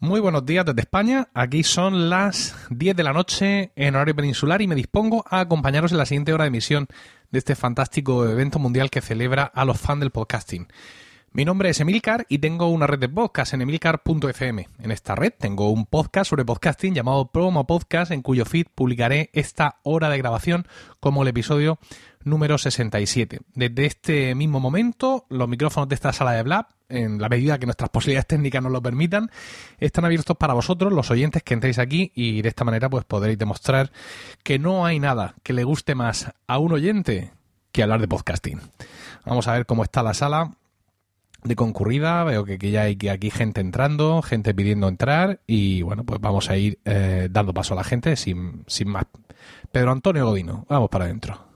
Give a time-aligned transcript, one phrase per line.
[0.00, 1.28] Muy buenos días desde España.
[1.34, 5.90] Aquí son las 10 de la noche en horario peninsular y me dispongo a acompañaros
[5.90, 6.86] en la siguiente hora de emisión
[7.32, 10.68] de este fantástico evento mundial que celebra a los fans del podcasting.
[11.30, 14.68] Mi nombre es Emilcar y tengo una red de podcast en emilcar.fm.
[14.80, 19.28] En esta red tengo un podcast sobre podcasting llamado Promo Podcast en cuyo feed publicaré
[19.34, 20.66] esta hora de grabación
[21.00, 21.78] como el episodio
[22.24, 23.40] número 67.
[23.54, 27.66] Desde este mismo momento, los micrófonos de esta sala de Blab, en la medida que
[27.66, 29.30] nuestras posibilidades técnicas nos lo permitan,
[29.78, 33.38] están abiertos para vosotros, los oyentes que entréis aquí, y de esta manera pues podréis
[33.38, 33.92] demostrar
[34.42, 37.32] que no hay nada que le guste más a un oyente
[37.70, 38.60] que hablar de podcasting.
[39.26, 40.54] Vamos a ver cómo está la sala
[41.44, 46.20] de concurrida, veo que, ya hay aquí gente entrando, gente pidiendo entrar y bueno, pues
[46.20, 49.04] vamos a ir eh, dando paso a la gente sin, sin más.
[49.72, 51.48] Pedro Antonio Godino, vamos para adentro.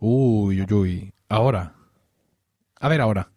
[0.00, 1.14] Uy, uy, uy.
[1.28, 1.72] Ahora.
[2.78, 3.30] A ver ahora.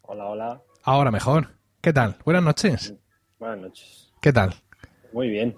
[0.00, 0.62] Hola, hola.
[0.82, 1.48] Ahora mejor.
[1.82, 2.16] ¿Qué tal?
[2.24, 2.94] Buenas noches.
[3.38, 4.12] Buenas noches.
[4.22, 4.54] ¿Qué tal?
[5.12, 5.54] Muy bien.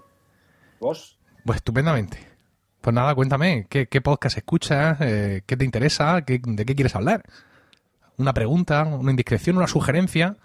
[0.81, 1.17] ¿Vos?
[1.45, 2.17] Pues estupendamente.
[2.81, 4.97] Pues nada, cuéntame, ¿qué, podcast escuchas?
[5.01, 6.21] Eh, ¿Qué te interesa?
[6.23, 7.23] ¿Qué, ¿De qué quieres hablar?
[8.17, 8.83] ¿Una pregunta?
[8.83, 9.57] ¿Una indiscreción?
[9.57, 10.37] ¿Una sugerencia?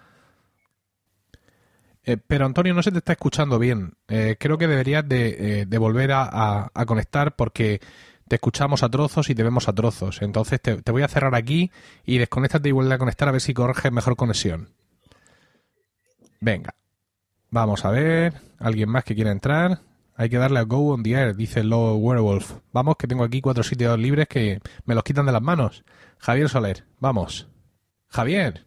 [2.05, 3.93] Eh, pero Antonio, no se te está escuchando bien.
[4.07, 7.81] Eh, creo que deberías de, volver a, conectar porque
[8.27, 10.21] te escuchamos a trozos y te vemos a trozos.
[10.21, 11.71] Entonces te, voy a cerrar aquí
[12.05, 14.69] y desconéctate y vuelve a conectar a ver si correges mejor conexión.
[16.41, 16.75] Venga.
[17.49, 18.33] Vamos a ver.
[18.59, 19.79] ¿Alguien más que quiera entrar?
[20.15, 22.53] Hay que darle a Go on the Air, dice Low Werewolf.
[22.71, 25.83] Vamos, que tengo aquí cuatro sitios libres que me los quitan de las manos.
[26.19, 27.47] Javier Soler, vamos.
[28.13, 28.63] Javier.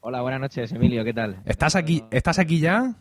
[0.00, 1.40] Hola, buenas noches, Emilio, ¿qué tal?
[1.46, 2.96] ¿Estás aquí, ¿estás aquí ya?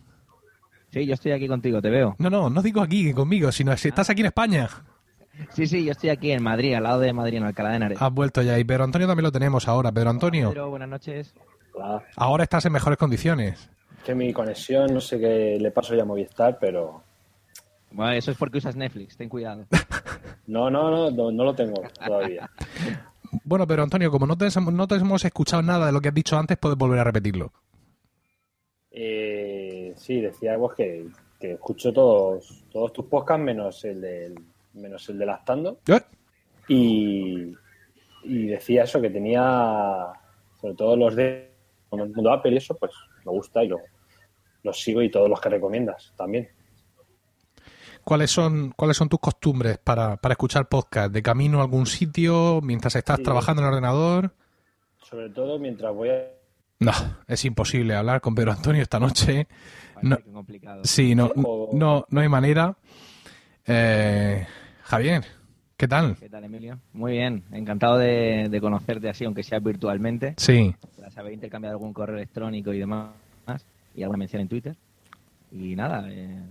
[0.92, 2.16] Sí, yo estoy aquí contigo, te veo.
[2.20, 4.70] No, no, no digo aquí conmigo, sino si estás aquí en España.
[5.52, 8.02] Sí, sí, yo estoy aquí en Madrid, al lado de Madrid, en Alcalá de Henares.
[8.02, 8.58] Has vuelto ya.
[8.58, 9.92] Y Pedro Antonio también lo tenemos ahora.
[9.92, 10.50] Pedro Antonio.
[10.50, 11.34] Pedro, buenas noches.
[11.74, 12.02] Hola.
[12.16, 13.70] Ahora estás en mejores condiciones.
[14.06, 17.04] Que mi conexión, no sé qué le paso ya a Movistar, pero...
[17.92, 19.66] Bueno, eso es porque usas Netflix, ten cuidado.
[20.48, 22.50] no, no, no, no, lo tengo todavía.
[23.44, 26.14] bueno, pero Antonio, como no te, no te hemos escuchado nada de lo que has
[26.14, 27.52] dicho antes, puedes volver a repetirlo.
[28.92, 31.08] Eh, sí, decía vos que,
[31.40, 34.36] que escucho todos, todos tus podcasts menos el del
[34.74, 35.80] menos el de Lactando.
[36.68, 37.56] Y,
[38.24, 40.08] y decía eso, que tenía,
[40.60, 41.50] sobre todo los de
[41.92, 42.92] mundo Apple y eso, pues
[43.26, 43.80] me gusta y lo,
[44.64, 46.50] los sigo y todos los que recomiendas también.
[48.10, 51.14] ¿Cuáles son, ¿Cuáles son tus costumbres para, para escuchar podcast?
[51.14, 52.60] ¿De camino a algún sitio?
[52.60, 54.34] ¿Mientras estás trabajando en el ordenador?
[54.98, 56.24] Sobre todo mientras voy a...
[56.80, 56.92] No,
[57.28, 59.48] es imposible hablar con Pedro Antonio esta noche.
[60.02, 60.18] No,
[60.84, 61.32] sí, no,
[61.72, 62.76] no, no hay manera.
[63.68, 64.44] Eh,
[64.86, 65.26] Javier,
[65.78, 66.16] ¿qué tal?
[66.16, 66.80] ¿Qué tal, Emilio?
[66.94, 70.34] Muy bien, encantado de, conocerte así, aunque sea virtualmente.
[70.38, 70.74] Sí.
[70.96, 73.12] Tras haber intercambiado algún correo electrónico y demás,
[73.94, 74.76] y alguna mención en Twitter.
[75.52, 76.42] Y nada, eh,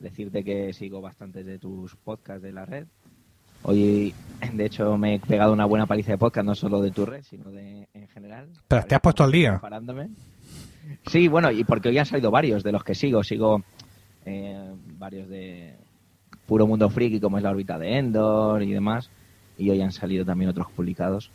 [0.00, 2.86] decirte que sigo bastantes de tus podcasts de la red.
[3.62, 4.14] Hoy,
[4.52, 7.22] de hecho, me he pegado una buena paliza de podcast, no solo de tu red,
[7.22, 8.48] sino de en general.
[8.68, 9.58] Pero te has puesto al día.
[9.58, 10.10] Parándome.
[11.06, 13.22] Sí, bueno, y porque hoy han salido varios de los que sigo.
[13.22, 13.62] Sigo
[14.24, 15.76] eh, varios de
[16.46, 19.10] puro mundo friki como es la órbita de Endor y demás.
[19.58, 21.30] Y hoy han salido también otros publicados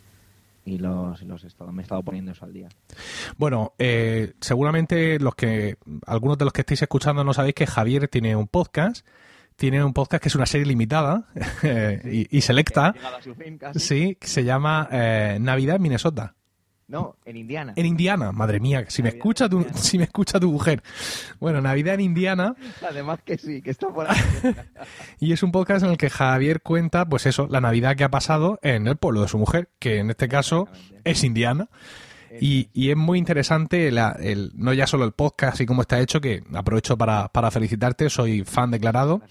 [0.66, 2.68] y los, los he estado, me he estado poniendo eso al día.
[3.38, 8.08] Bueno, eh, seguramente los que algunos de los que estáis escuchando no sabéis que Javier
[8.08, 9.06] tiene un podcast.
[9.54, 11.28] Tiene un podcast que es una serie limitada
[12.04, 12.94] y, selecta.
[13.74, 16.34] Sí, que se llama eh, Navidad en Minnesota.
[16.88, 17.72] No, en Indiana.
[17.74, 20.82] En Indiana, madre mía, si me escucha tu, si me escucha tu mujer.
[21.40, 22.54] Bueno, Navidad en Indiana.
[22.88, 24.16] Además que sí, que está por ahí.
[25.18, 28.10] y es un podcast en el que Javier cuenta, pues eso, la Navidad que ha
[28.10, 30.68] pasado en el pueblo de su mujer, que en este caso
[31.04, 31.68] es Indiana.
[32.40, 36.20] Y, y, es muy interesante el, no ya solo el podcast y cómo está hecho,
[36.20, 39.22] que aprovecho para, para felicitarte, soy fan declarado,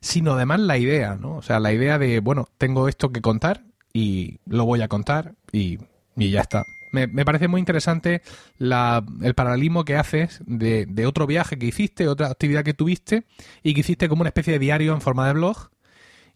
[0.00, 1.36] sino además la idea, ¿no?
[1.36, 3.62] O sea, la idea de, bueno, tengo esto que contar
[3.94, 5.78] y lo voy a contar y,
[6.16, 8.22] y ya está me, parece muy interesante
[8.60, 13.24] el paralelismo que haces de, de, otro viaje que hiciste, otra actividad que tuviste
[13.62, 15.70] y que hiciste como una especie de diario en forma de blog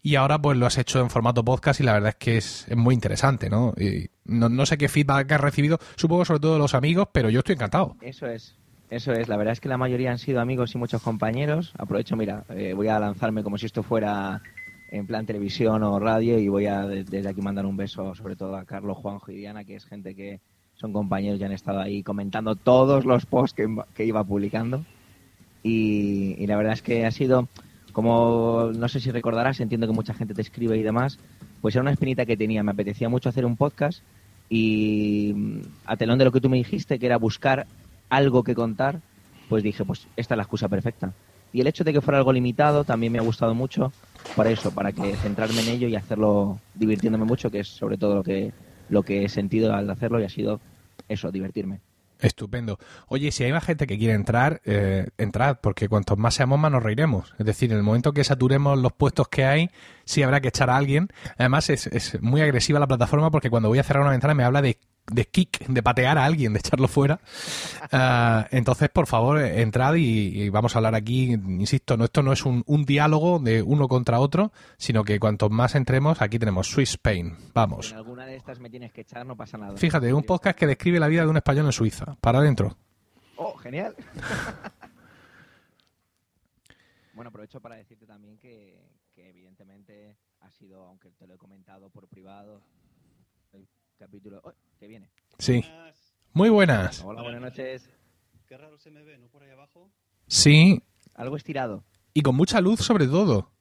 [0.01, 2.67] y ahora pues lo has hecho en formato podcast y la verdad es que es,
[2.75, 3.73] muy interesante, ¿no?
[3.77, 7.29] Y no, no sé qué feedback has recibido, supongo sobre todo de los amigos, pero
[7.29, 7.95] yo estoy encantado.
[8.01, 8.55] Eso es.
[8.89, 11.73] Eso es, la verdad es que la mayoría han sido amigos y muchos compañeros.
[11.77, 14.41] Aprovecho, mira, eh, voy a lanzarme como si esto fuera
[14.89, 18.55] en plan televisión o radio y voy a desde aquí mandar un beso sobre todo
[18.55, 20.39] a Carlos, Juanjo y Diana, que es gente que
[20.75, 23.61] son compañeros y han estado ahí comentando todos los posts
[23.95, 24.85] que, iba publicando.
[25.63, 27.49] Y, la verdad es que ha sido,
[27.91, 31.19] como no sé si recordarás, entiendo que mucha gente te escribe y demás,
[31.61, 34.01] pues era una espinita que tenía, me apetecía mucho hacer un podcast
[34.49, 37.65] y a telón de lo que tú me dijiste, que era buscar
[38.09, 39.01] algo que contar,
[39.49, 41.11] pues dije, pues esta es la excusa perfecta.
[41.53, 43.91] Y el hecho de que fuera algo limitado también me ha gustado mucho
[44.35, 48.15] para eso, para que centrarme en ello y hacerlo divirtiéndome mucho, que es sobre todo
[48.15, 48.51] lo que,
[48.89, 50.59] lo que he sentido al hacerlo y ha sido
[51.07, 51.79] eso, divertirme.
[52.19, 52.79] Estupendo.
[53.07, 56.71] Oye, si hay más gente que quiere entrar, eh, entrad, porque cuantos más seamos, más
[56.71, 57.33] nos reiremos.
[57.37, 59.69] Es decir, en el momento que saturemos los puestos que hay,
[60.03, 61.09] sí habrá que echar a alguien.
[61.37, 64.43] Además, es, es muy agresiva la plataforma porque cuando voy a cerrar una ventana me
[64.43, 64.79] habla de
[65.11, 67.19] de kick, de patear a alguien, de echarlo fuera.
[67.89, 72.45] Ah, entonces, por favor, entrad y, vamos a hablar aquí, insisto, no, esto no es
[72.45, 77.37] un, diálogo de uno contra otro, sino que cuanto más entremos, aquí tenemos Swiss Spain.
[77.53, 77.91] Vamos.
[77.91, 79.77] En alguna de estas me tienes que echar, no pasa nada.
[79.77, 82.17] Fíjate, un podcast que describe la vida de un español en Suiza.
[82.19, 82.75] Para adentro.
[83.37, 83.95] Oh, genial.
[87.13, 88.81] bueno, aprovecho para decirte también que,
[89.15, 92.61] que evidentemente ha sido, aunque te lo he comentado por privado,
[93.97, 95.09] capítulo oh, que viene.
[95.39, 95.63] Sí.
[96.33, 97.03] Muy buenas.
[97.03, 97.89] Hola, buenas noches.
[98.47, 99.27] Qué raro se me ve, ¿no?
[99.27, 99.89] Por ahí abajo.
[100.27, 100.81] Sí.
[101.15, 101.83] Algo estirado.
[102.13, 103.51] Y con mucha luz sobre todo.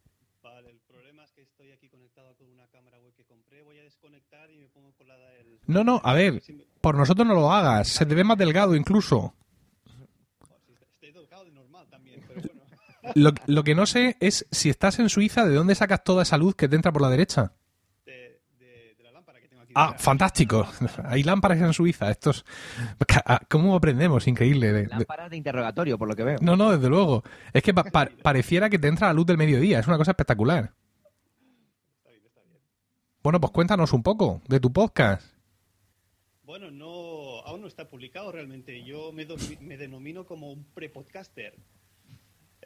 [0.42, 3.62] Vale, el problema es que estoy aquí conectado con una cámara web que compré.
[3.62, 5.58] Voy a desconectar y me pongo con la del...
[5.66, 6.42] No, no, a ver,
[6.80, 7.88] por nosotros no lo hagas.
[7.88, 9.34] Se te ve más delgado incluso.
[10.92, 12.56] Estoy delgado de normal también, pero bueno.
[13.14, 16.36] Lo, lo que no sé es si estás en Suiza, ¿de dónde sacas toda esa
[16.36, 17.52] luz que te entra por la derecha?
[19.78, 20.66] Ah, fantástico.
[21.04, 22.10] Hay lámparas en Suiza.
[22.10, 22.46] Estos,
[23.26, 24.26] ah, ¿Cómo aprendemos?
[24.26, 24.86] Increíble.
[24.86, 26.38] Lámparas de interrogatorio, por lo que veo.
[26.40, 27.22] No, no, desde luego.
[27.52, 29.78] Es que pareciera que te entra la luz del mediodía.
[29.78, 30.72] Es una cosa espectacular.
[33.22, 35.30] Bueno, pues cuéntanos un poco de tu podcast.
[36.44, 38.82] Bueno, no, aún no está publicado realmente.
[38.82, 39.26] Yo me,
[39.60, 41.54] me denomino como un pre-podcaster.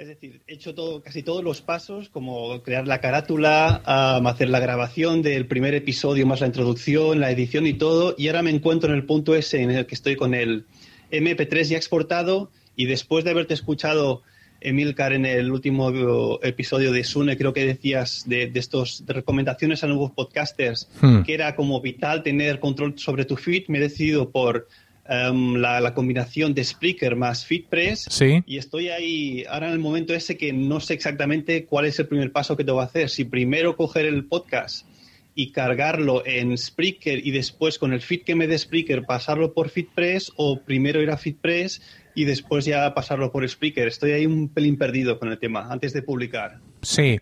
[0.01, 4.59] Es decir, he hecho todo, casi todos los pasos, como crear la carátula, hacer la
[4.59, 8.89] grabación del primer episodio, más la introducción, la edición y todo, y ahora me encuentro
[8.89, 10.65] en el punto ese en el que estoy con el
[11.11, 14.23] MP3 ya exportado, y después de haberte escuchado,
[14.63, 19.87] Emilcar, en el último episodio de Sune, creo que decías de, de estos recomendaciones a
[19.87, 21.25] nuevos podcasters, hmm.
[21.25, 24.67] que era como vital tener control sobre tu feed, me he decidido por
[25.13, 28.07] Em, la, combinación de Spreaker más FitPress.
[28.09, 28.45] Sí.
[28.47, 32.07] Y estoy ahí ahora en el momento ese que no sé exactamente cuál es el
[32.07, 33.11] primer paso que tengo que hacer.
[33.11, 34.87] Si primero coger el podcast
[35.35, 39.71] y cargarlo en Spreaker y después con el feed que me dé Spreaker pasarlo por
[39.71, 41.83] FitPress o primero ir a FitPress
[42.15, 43.89] y después ya pasarlo por Spreaker.
[43.89, 46.61] Estoy ahí un pelín perdido con el tema antes de publicar.
[46.83, 47.19] Sí.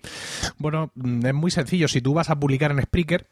[0.59, 1.89] Bueno, mm, es muy sencillo.
[1.89, 3.27] Si tú vas a publicar en Spreaker,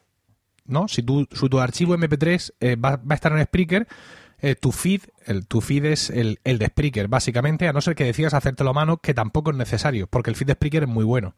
[0.64, 0.88] ¿no?
[0.88, 3.86] Si tu, tu archivo MP3 eh, va, va a estar en Spreaker,
[4.40, 7.94] eh, tu feed, el, tu feed es el, el, de Spreaker, básicamente, a no ser
[7.94, 10.88] que decidas hacértelo a mano, que tampoco es necesario, porque el feed de Spreaker es
[10.88, 11.34] muy bueno.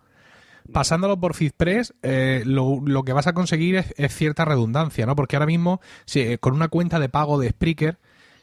[0.72, 5.16] Pasándolo por FeedPress, eh, lo, lo, que vas a conseguir es, cierta redundancia, ¿no?
[5.16, 7.98] Porque ahora mismo, si, eh, con una cuenta de pago de Spreaker,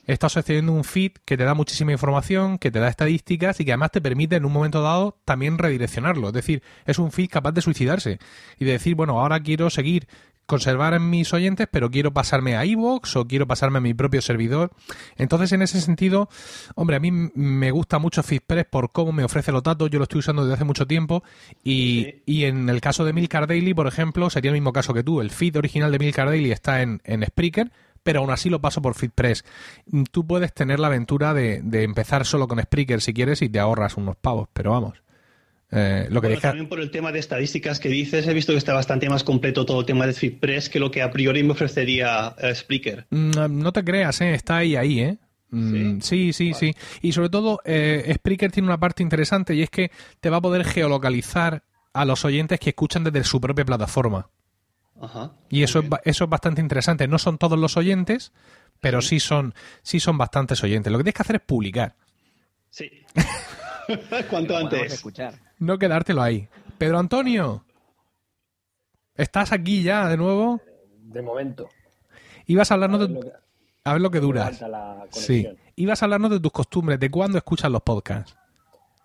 [0.08, 3.72] estás accediendo un feed que te da muchísima información, que te da estadísticas y que
[3.72, 6.28] además te permite en un momento dado también redireccionarlo.
[6.28, 8.20] Es decir, es un feed capaz de suicidarse
[8.58, 10.08] y de decir, bueno, ahora quiero seguir
[10.46, 14.22] conservar en mis oyentes, pero quiero pasarme a iVoox o quiero pasarme a mi propio
[14.22, 14.72] servidor.
[15.18, 16.30] Entonces, en ese sentido,
[16.76, 19.90] hombre, a mí me gusta mucho FitPress por cómo me ofrece los datos.
[19.90, 21.24] Yo lo estoy usando desde hace mucho tiempo.
[21.64, 25.04] Y, y en el caso de Milcar Daily, por ejemplo, sería el mismo caso que
[25.04, 25.22] tú.
[25.22, 27.72] El feed original de Milcar Daily está en, en Spreaker,
[28.04, 29.44] pero aún así lo paso por FitPress.
[30.12, 33.60] Tú puedes tener la aventura de, de empezar solo con Spreaker si quieres y te
[33.60, 35.02] ahorras unos pavos, pero vamos.
[35.72, 38.74] Eh, lo que También por el tema de estadísticas que dices, he visto que está
[38.74, 42.36] bastante más completo todo el tema de FitPress que lo que a priori me ofrecería
[42.38, 43.08] eh, Spreaker.
[43.10, 44.34] Mm, no te creas, ¿eh?
[44.34, 45.18] está ahí, ahí, ¿eh?
[45.50, 49.70] Mm, sí, sí, sí, Y sobre todo, eh, Spreaker tiene una parte interesante y es
[49.70, 54.30] que te va a poder geolocalizar a los oyentes que escuchan desde su propia plataforma.
[55.02, 57.08] Ajá, y eso es, eso es bastante interesante.
[57.08, 58.34] No son todos los oyentes,
[58.80, 60.92] pero sí, son, sí son bastantes oyentes.
[60.92, 61.96] Lo que tienes que hacer es publicar.
[62.70, 62.90] Sí.
[64.30, 64.94] Cuanto antes.
[64.94, 65.45] Escuchar.
[65.66, 66.48] No quedártelo ahí.
[66.78, 67.66] Pedro Antonio,
[69.16, 70.62] ¿estás aquí ya de nuevo?
[71.02, 71.70] De momento.
[72.46, 73.34] Ibas a hablarnos de...
[73.84, 74.64] A ver lo que duras.
[75.10, 75.48] Sí.
[75.76, 78.38] Ibas a hablarnos de tus costumbres, de cuándo escuchas los podcasts.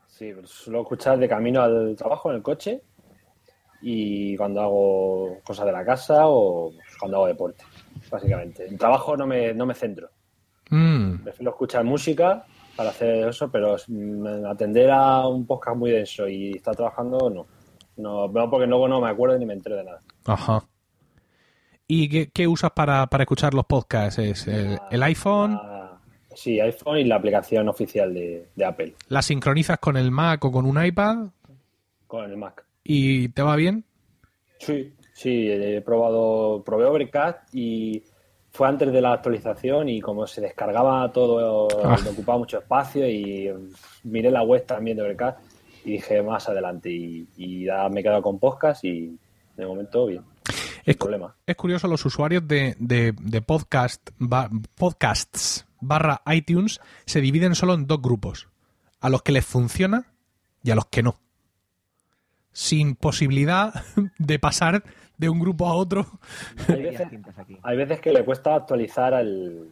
[0.07, 2.83] Sí, pues suelo escuchar de camino al trabajo en el coche
[3.81, 7.65] y cuando hago cosas de la casa o cuando hago deporte,
[8.11, 8.67] básicamente.
[8.67, 10.11] En trabajo no me, no me centro.
[10.69, 11.23] Mm.
[11.23, 12.45] Prefiero escuchar música
[12.81, 13.77] para hacer eso, pero
[14.49, 17.47] atender a un podcast muy denso y estar trabajando, no.
[17.99, 20.01] No, porque luego no me acuerdo ni me entero de nada.
[20.25, 20.65] Ajá.
[21.87, 24.19] ¿Y qué, usas para, escuchar los podcasts?
[24.19, 25.61] ¿Es el, iPhone?
[26.35, 28.95] sí, iPhone y la aplicación oficial de, Apple.
[29.09, 31.27] ¿La sincronizas con el Mac o con un iPad?
[32.07, 32.65] Con el Mac.
[32.83, 33.85] ¿Y te va bien?
[34.59, 38.05] Sí, sí, he probado, probé Overcast y
[38.61, 41.97] fue antes de la actualización y como se descargaba todo, ah.
[42.11, 43.51] ocupaba mucho espacio y
[44.03, 45.39] miré la web también de Overcast
[45.83, 49.19] y dije más adelante y, ya me he quedado con podcast y
[49.57, 50.25] de momento bien.
[50.85, 51.35] Es, problema.
[51.47, 54.11] es curioso, los usuarios de, de, podcast,
[54.77, 58.51] podcasts barra iTunes se dividen solo en dos grupos.
[59.01, 60.13] A los que les funciona
[60.63, 61.19] y a los que no.
[62.53, 63.73] Sin posibilidad
[64.19, 64.85] de pasar
[65.21, 66.07] de un grupo a otro.
[67.63, 69.69] Hay veces, que le cuesta actualizar el,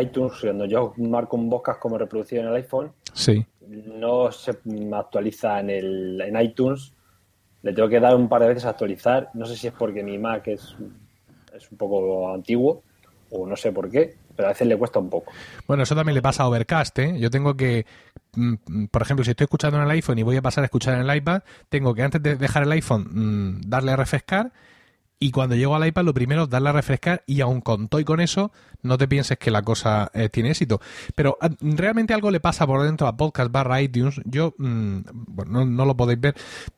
[0.00, 0.32] iTunes.
[0.40, 3.46] Cuando yo marco un podcast como reproducido en el iPhone, sí.
[3.68, 4.58] no se
[4.92, 6.92] actualiza en, el, en iTunes.
[7.62, 9.30] Le tengo que dar un par de veces a actualizar.
[9.34, 10.74] No sé si es porque mi Mac es,
[11.54, 12.82] es un poco antiguo
[13.30, 15.32] o no sé por qué pero a veces le cuesta un poco.
[15.66, 17.18] Bueno, eso también le pasa a Overcast, ¿eh?
[17.18, 17.86] Yo tengo que,
[18.90, 21.08] por ejemplo, si estoy escuchando en el iPhone y voy a pasar a escuchar en
[21.08, 24.52] el iPad, tengo que antes de dejar el iPhone mm, darle a refrescar
[25.20, 28.00] y cuando llego al iPad lo primero es darle a refrescar y aun con todo
[28.00, 30.80] y con eso no te pienses que la cosa eh, tiene éxito.
[31.14, 34.20] Pero ah, realmente algo le pasa por dentro a podcast barra iTunes.
[34.24, 36.34] Yo, bueno, no, lo podéis ver,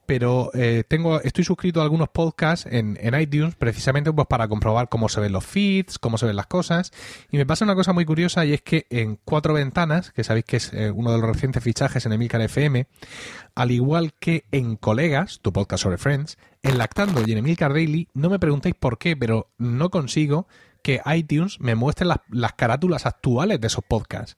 [0.06, 5.08] pero eh, tengo, estoy suscrito a algunos podcasts en, iTunes precisamente pues para comprobar cómo
[5.08, 6.92] se ven los feeds, cómo se ven las cosas.
[7.30, 10.46] Y me pasa una cosa muy curiosa y es que en cuatro ventanas, que sabéis
[10.46, 12.86] que es eh, uno de los recientes fichajes en Emilcar FM,
[13.54, 18.08] al igual que en Colegas, tu podcast sobre Friends, en Lactando y en Emilcar Daily,
[18.14, 20.46] no me preguntéis por qué, pero no consigo
[20.82, 24.36] que iTunes me muestre las, las carátulas actuales de esos podcasts.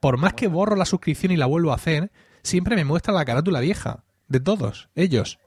[0.00, 2.10] Por más que borro la suscripción y la vuelvo a hacer,
[2.42, 5.38] siempre me muestra la carátula vieja de todos ellos.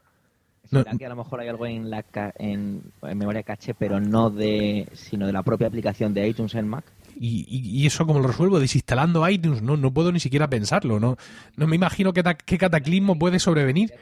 [0.70, 2.04] ¿Será que a lo mejor hay algo en, la
[2.38, 6.86] en, memoria caché, pero no de, sino de la propia aplicación de iTunes en Mac?
[7.18, 11.16] Y, eso como lo resuelvo desinstalando iTunes no no puedo ni siquiera pensarlo no
[11.56, 13.94] no me imagino qué, qué cataclismo puede sobrevenir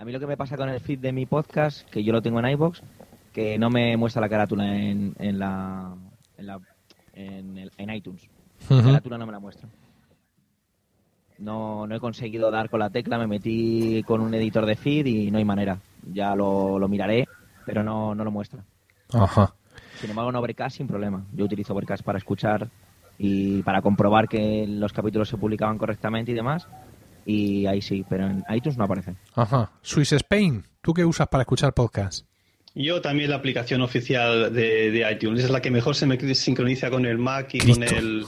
[0.00, 2.22] a mí lo que me pasa con el feed de mi podcast que yo lo
[2.22, 2.82] tengo en iBox
[3.34, 5.94] que no me muestra la carátula en, en la
[6.38, 6.58] en, la,
[7.12, 8.26] en, iTunes
[8.70, 9.68] la carátula no me la muestra
[11.36, 15.06] no, no he conseguido dar con la tecla, me metí con un editor de feed
[15.06, 15.78] y no hay manera.
[16.12, 17.26] Ya lo, lo miraré,
[17.64, 18.62] pero no, no lo muestra.
[19.14, 19.54] Ajá.
[19.98, 21.24] Sin embargo, en Overcast sin problema.
[21.32, 22.68] Yo utilizo Overcast para escuchar
[23.16, 26.68] y para comprobar que los capítulos se publicaban correctamente y demás.
[27.26, 29.14] Y ahí sí, pero en iTunes no aparece.
[29.34, 29.72] Ajá.
[29.82, 32.26] Swiss Spain, ¿tú qué usas para escuchar podcast?
[32.74, 35.44] Yo también la aplicación oficial de, de iTunes.
[35.44, 38.24] Es la que mejor se me sincroniza con el Mac y con el,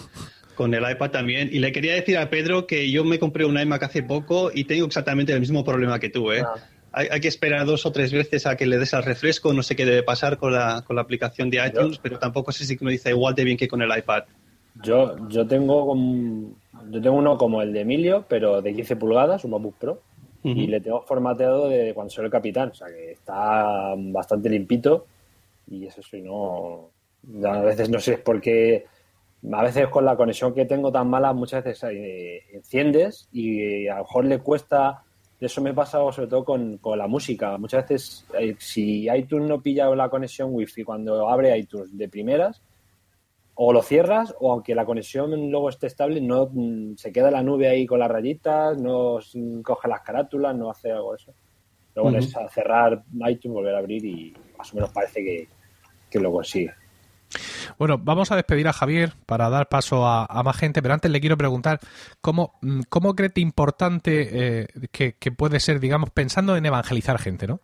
[0.55, 1.49] con el iPad también.
[1.53, 4.65] Y le quería decir a Pedro que yo me compré un iMac hace poco y
[4.65, 6.43] tengo exactamente el mismo problema que tú, ¿eh?
[6.45, 6.55] Ah.
[6.95, 9.55] Hay, que esperar dos o tres veces a que le des al refresco.
[9.55, 12.67] No sé qué debe pasar con la, con la aplicación de iTunes, pero tampoco sé
[12.67, 14.25] si me dice igual de bien que con el iPad.
[14.83, 15.95] Yo, yo tengo
[16.91, 20.01] yo tengo uno como el de Emilio, pero de 15 pulgadas, un MacBook Pro,
[20.45, 25.07] y le tengo formateado de cuando soy el capitán, o sea que está bastante limpito
[25.69, 26.91] y eso sí, no.
[27.45, 28.87] A veces no sé por qué
[29.51, 33.97] a veces con la conexión que tengo tan mala, muchas veces eh, enciendes y a
[33.97, 35.03] lo mejor le cuesta.
[35.41, 37.59] Eso me pasa sobre todo con, la música.
[37.59, 42.63] Muchas veces, eh, si iTunes no pilla la conexión Wi-Fi cuando abre iTunes de primeras,
[43.55, 47.43] o lo cierras, o aunque la conexión luego esté estable, no mm, se queda la
[47.43, 49.19] nube ahí con las rayitas, no
[49.63, 51.35] coge las carátulas, no hace algo de eso.
[51.93, 55.49] Pero bueno, es cerrar iTunes, volver a abrir y más o menos parece que,
[56.11, 56.73] que lo consigue.
[57.79, 61.21] Bueno, vamos a despedir a Javier para dar paso a, más gente, pero antes le
[61.21, 61.81] quiero preguntar
[62.21, 67.61] cómo, mm, cómo crees importante eh, que, puede ser, digamos, pensando en evangelizar gente, ¿no?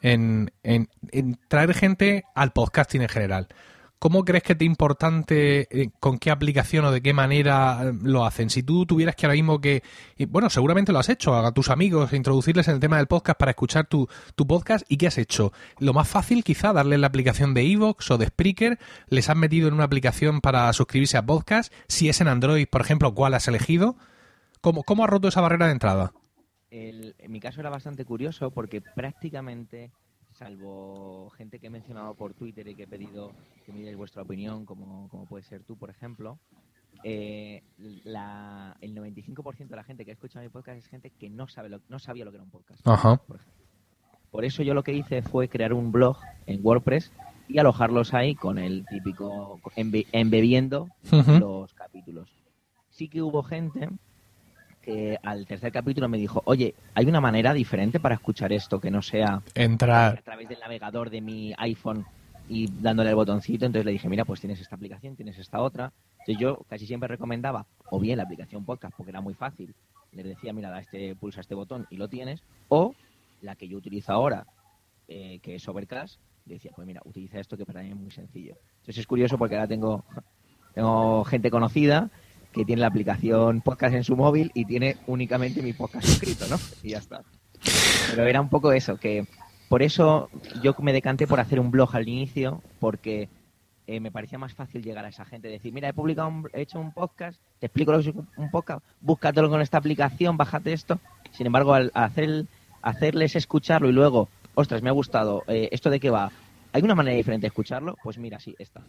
[0.00, 3.48] En, en, en traer gente al podcasting en general.
[3.98, 8.26] ¿Cómo crees que es importante, eh, con qué aplicación o de qué manera eh, lo
[8.26, 8.50] hacen?
[8.50, 9.82] Si tú tuvieras que ahora mismo que,
[10.28, 13.52] bueno, seguramente lo has hecho, a tus amigos, introducirles en el tema del podcast para
[13.52, 14.08] escuchar tu,
[14.46, 15.52] podcast, ¿y qué has hecho?
[15.78, 19.68] Lo más fácil quizá, darle la aplicación de Evox o de Spreaker, les has metido
[19.68, 23.48] en una aplicación para suscribirse a podcast, si es en Android, por ejemplo, ¿cuál has
[23.48, 23.96] elegido?
[24.60, 26.12] ¿Cómo, cómo has roto esa barrera de entrada?
[26.76, 29.92] en mi caso era bastante curioso porque prácticamente
[30.34, 33.32] salvo gente que he mencionado por Twitter y que he pedido
[33.64, 36.38] que me deis vuestra opinión, como, como puede ser tú, por ejemplo,
[37.02, 37.62] eh,
[38.04, 41.48] la, el 95% de la gente que ha escuchado mi podcast es gente que no,
[41.48, 42.82] sabe lo, no sabía lo que era un podcast.
[44.30, 47.12] Por, eso yo lo que hice fue crear un blog en WordPress
[47.46, 52.28] y alojarlos ahí con el típico embebiendo los capítulos.
[52.88, 53.88] Sí que hubo gente
[54.84, 58.90] que al tercer capítulo me dijo, oye, ¿hay una manera diferente para escuchar esto que
[58.90, 62.04] no sea entrar a través del navegador de mi iPhone
[62.48, 63.64] y dándole el botoncito?
[63.64, 65.92] Entonces le dije, mira, pues tienes esta aplicación, tienes esta otra.
[66.20, 69.74] Entonces yo casi siempre recomendaba o bien la aplicación podcast porque era muy fácil.
[70.12, 72.42] Les decía, mira, da este, pulsa este botón y lo tienes.
[72.68, 72.94] O
[73.40, 74.46] la que yo utilizo ahora,
[75.08, 78.56] eh, que es Overcast, decía, pues mira, utiliza esto que para mí es muy sencillo.
[78.80, 80.04] Entonces es curioso porque ahora tengo,
[80.74, 82.10] tengo gente conocida
[82.54, 86.56] que tiene la aplicación podcast en su móvil y tiene únicamente mi podcast escrito, ¿no?
[86.82, 87.22] Y ya está.
[88.10, 89.26] Pero era un poco eso, que
[89.68, 90.30] por eso
[90.62, 93.28] yo me decanté por hacer un blog al inicio, porque
[93.86, 96.78] eh, me parecía más fácil llegar a esa gente, decir, mira, he publicado, he hecho
[96.78, 101.00] un podcast, te explico lo que es un podcast, búscatelo con esta aplicación, bájate esto.
[101.32, 102.46] Sin embargo, al hacer,
[102.82, 106.30] hacerles escucharlo y luego, ostras, me ha gustado, eh, ¿esto de qué va?
[106.74, 107.96] ¿Hay una manera diferente de escucharlo?
[108.02, 108.82] Pues mira, sí, está.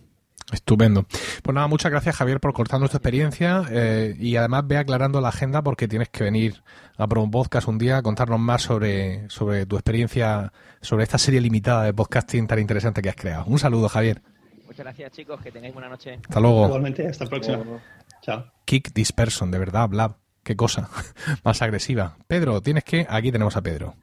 [0.52, 1.06] Estupendo.
[1.44, 5.30] Pues nada, muchas gracias Javier por cortarnos tu experiencia eh, y además ve aclarando la
[5.30, 6.64] agenda porque tienes que venir
[6.98, 10.52] a Pro Podcast un día a contarnos más sobre, sobre tu experiencia,
[10.82, 13.46] sobre esta serie limitada de podcasting tan interesante que has creado.
[13.46, 14.24] Un saludo, Javier.
[14.66, 15.40] Muchas gracias, chicos.
[15.42, 16.20] Que tengáis buena noche.
[16.24, 16.66] Hasta luego.
[16.66, 17.60] Igualmente, hasta la próxima.
[18.24, 18.52] Chao.
[18.66, 20.16] Kick this person, de verdad, Blab.
[20.42, 20.90] Qué cosa
[21.44, 22.18] más agresiva.
[22.26, 23.06] Pedro, tienes que.
[23.08, 23.96] Aquí tenemos a Pedro.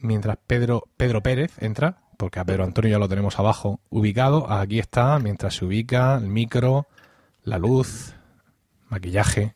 [0.00, 4.50] Mientras Pedro, Pedro Pérez entra, porque a Pedro Antonio ya lo tenemos abajo ubicado.
[4.50, 6.86] Aquí está, mientras se ubica el micro,
[7.42, 8.14] la luz,
[8.88, 9.54] maquillaje.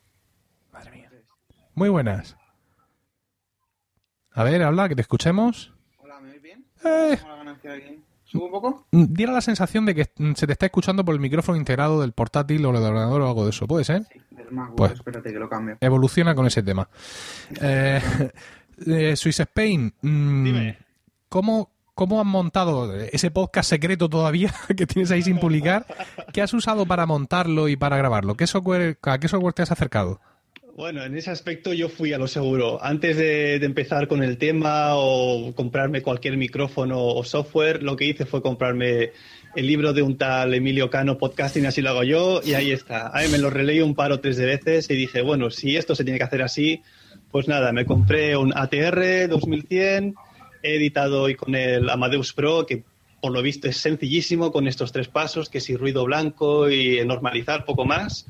[0.72, 1.10] Madre mía.
[1.74, 2.36] Muy buenas.
[4.32, 5.72] A ver, habla, que te escuchemos.
[5.98, 6.66] Hola, ¿me oís bien?
[6.84, 7.18] Eh.
[8.24, 8.86] ¿Subo un poco?
[8.90, 12.64] Diera la sensación de que se te está escuchando por el micrófono integrado del portátil
[12.66, 13.66] o del ordenador o algo de eso.
[13.68, 14.02] ¿Puede ser?
[14.12, 15.76] Sí, del MacBook, Pues- espérate que lo cambio.
[15.80, 16.88] Evoluciona con ese tema.
[17.60, 18.00] Eh,
[18.86, 20.78] eh, Swiss Spain, mm, Dime.
[21.28, 25.86] ¿cómo, ¿cómo has montado ese podcast secreto todavía que tienes ahí sin publicar?
[26.32, 28.36] ¿Qué has usado para montarlo y para grabarlo?
[28.36, 30.20] ¿Qué software, ¿A qué software te has acercado?
[30.76, 32.82] Bueno, en ese aspecto yo fui a lo seguro.
[32.82, 38.06] Antes de, de empezar con el tema o comprarme cualquier micrófono o software, lo que
[38.06, 39.12] hice fue comprarme
[39.54, 43.10] el libro de un tal Emilio Cano, Podcasting, así lo hago yo, y ahí está.
[43.16, 45.94] Ahí me lo releí un par o tres de veces y dije, bueno, si esto
[45.94, 46.82] se tiene que hacer así,
[47.30, 50.14] pues nada, me compré un ATR 2100,
[50.62, 52.84] he editado hoy con el Amadeus Pro, que
[53.20, 57.64] por lo visto es sencillísimo con estos tres pasos, que si ruido blanco y normalizar
[57.64, 58.26] poco más.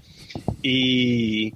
[0.63, 1.53] Y,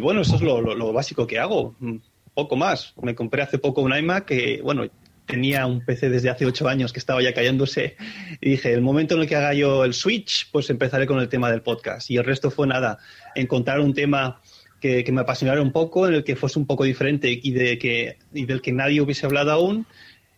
[0.00, 1.96] bueno, eso es lo básico que hago, mm,
[2.34, 2.94] poco más.
[3.02, 4.84] Me compré hace poco un iMac que, bueno,
[5.30, 7.96] tenía un PC desde hace ocho años que estaba ya cayéndose
[8.40, 11.28] y dije, el momento en el que haga yo el switch, pues empezaré con el
[11.28, 12.10] tema del podcast.
[12.10, 12.98] Y el resto fue nada,
[13.34, 14.40] encontrar un tema
[14.80, 17.78] que, que me apasionara un poco, en el que fuese un poco diferente y, de
[17.78, 19.86] que, y del que nadie hubiese hablado aún.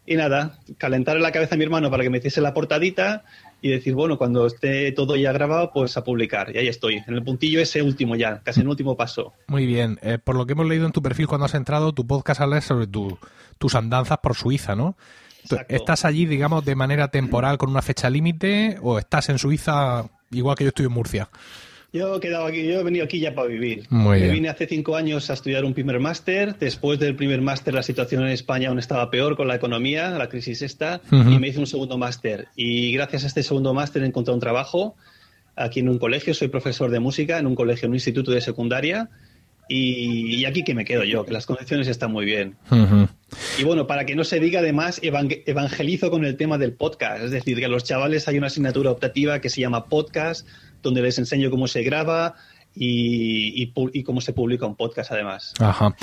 [0.04, 3.24] Y nada, calentar la cabeza a mi hermano para que me hiciese la portadita
[3.60, 6.50] y decir, bueno, cuando esté todo ya grabado, pues a publicar.
[6.52, 9.32] Y ahí estoy, en el puntillo ese último ya, casi en el último paso.
[9.46, 10.00] Muy bien.
[10.02, 12.60] Eh, por lo que hemos leído en tu perfil cuando has entrado, tu podcast habla
[12.60, 13.16] sobre tu-
[13.58, 14.96] tus andanzas por Suiza, ¿no?
[15.44, 15.72] Exacto.
[15.74, 20.56] ¿Estás allí, digamos, de manera temporal con una fecha límite o estás en Suiza igual
[20.56, 21.28] que yo estoy en Murcia?
[21.92, 23.84] Yo he quedado aquí, yo he venido aquí ya para vivir.
[23.90, 24.32] Muy Me bien.
[24.34, 26.56] vine hace cinco años a estudiar un primer máster.
[26.58, 30.30] Después del primer máster la situación en España aún estaba peor con la economía, la
[30.30, 31.30] crisis esta, Ujú.
[31.30, 32.48] y me hice un segundo máster.
[32.56, 34.96] Y gracias a este segundo máster he encontrado un trabajo
[35.54, 36.32] aquí en un colegio.
[36.32, 39.10] Soy profesor de música en un colegio, en un instituto de secundaria.
[39.68, 42.56] Y, y aquí que me quedo yo, que las condiciones están muy bien.
[42.70, 43.08] Ujú.
[43.58, 47.22] Y bueno, para que no se diga, además, evang- evangelizo con el tema del podcast.
[47.24, 50.46] Es decir, que a los chavales hay una asignatura optativa que se llama podcast,
[50.82, 52.34] donde les enseño cómo se graba
[52.74, 55.54] y, y pu- y cómo se publica un podcast, además.
[55.60, 55.94] Ajá.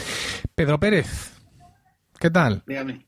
[0.55, 1.33] Pedro Pérez,
[2.19, 2.63] ¿qué tal?
[2.65, 3.05] Dígame.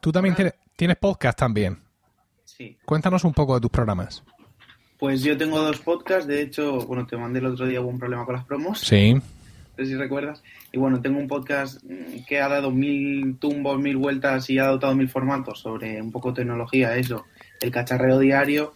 [0.00, 1.78] Tú también tienes, tienes podcast también.
[2.44, 2.76] Sí.
[2.84, 4.22] Cuéntanos un poco de tus programas.
[4.98, 6.26] Pues yo tengo dos podcasts.
[6.26, 8.80] De hecho, bueno, te mandé el otro día hubo un problema con las promos.
[8.80, 9.12] Sí.
[9.14, 10.42] No sé si recuerdas.
[10.72, 11.82] Y bueno, tengo un podcast
[12.26, 16.32] que ha dado mil tumbos, mil vueltas y ha adoptado mil formatos sobre un poco
[16.32, 17.26] tecnología, eso.
[17.60, 18.74] El cacharreo diario,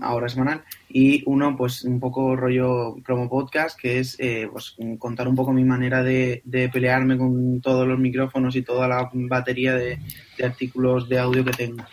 [0.00, 0.64] ahora semanal.
[0.88, 5.52] Y uno, pues un poco rollo promo podcast, que es eh, pues, contar un poco
[5.52, 9.98] mi manera de, de pelearme con todos los micrófonos y toda la batería de,
[10.38, 11.84] de artículos de audio que tengo.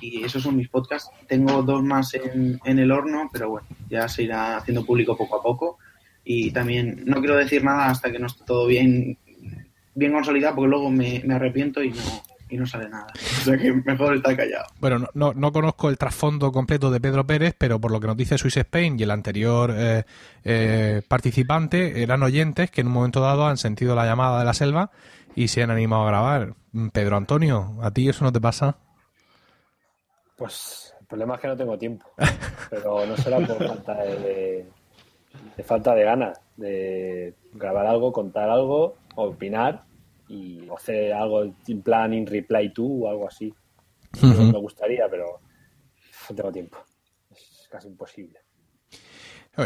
[0.00, 1.10] Y esos son mis podcasts.
[1.26, 5.36] Tengo dos más en, en el horno, pero bueno, ya se irá haciendo público poco
[5.36, 5.78] a poco.
[6.24, 9.18] Y también no quiero decir nada hasta que no esté todo bien,
[9.94, 11.96] bien consolidado, porque luego me, me arrepiento y no,
[12.50, 13.06] y no sale nada.
[13.40, 14.66] O sea que mejor estar callado.
[14.80, 18.06] Bueno, no, no, no conozco el trasfondo completo de Pedro Pérez, pero por lo que
[18.06, 20.04] nos dice Swiss Spain y el anterior eh,
[20.44, 24.54] eh, participante, eran oyentes que en un momento dado han sentido la llamada de la
[24.54, 24.90] selva
[25.34, 26.54] y se han animado a grabar.
[26.92, 28.76] Pedro Antonio, ¿a ti eso no te pasa?
[30.36, 32.06] Pues el problema es que no tengo tiempo.
[32.70, 34.68] Pero no será por falta de, de-
[35.56, 39.84] de falta de ganas de grabar algo, contar algo, opinar
[40.30, 43.52] y o hacer algo en plan in reply to o algo así.
[44.22, 45.40] Me gustaría, pero
[46.28, 46.78] no tengo tiempo.
[47.30, 48.38] Es casi imposible.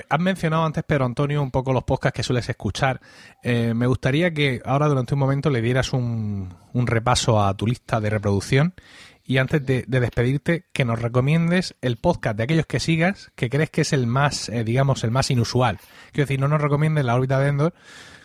[0.08, 3.00] Has mencionado antes, Pedro Antonio, un poco los podcasts que sueles escuchar.
[3.42, 7.66] Eh, me gustaría que ahora durante un momento le dieras un, un repaso a tu
[7.66, 8.74] lista de reproducción
[9.26, 13.70] y antes de, despedirte, que nos recomiendes el podcast de aquellos que sigas que crees
[13.70, 15.78] que es el más, eh, digamos, el más inusual.
[16.12, 17.74] Quiero decir, no nos recomiendes la órbita de Endor,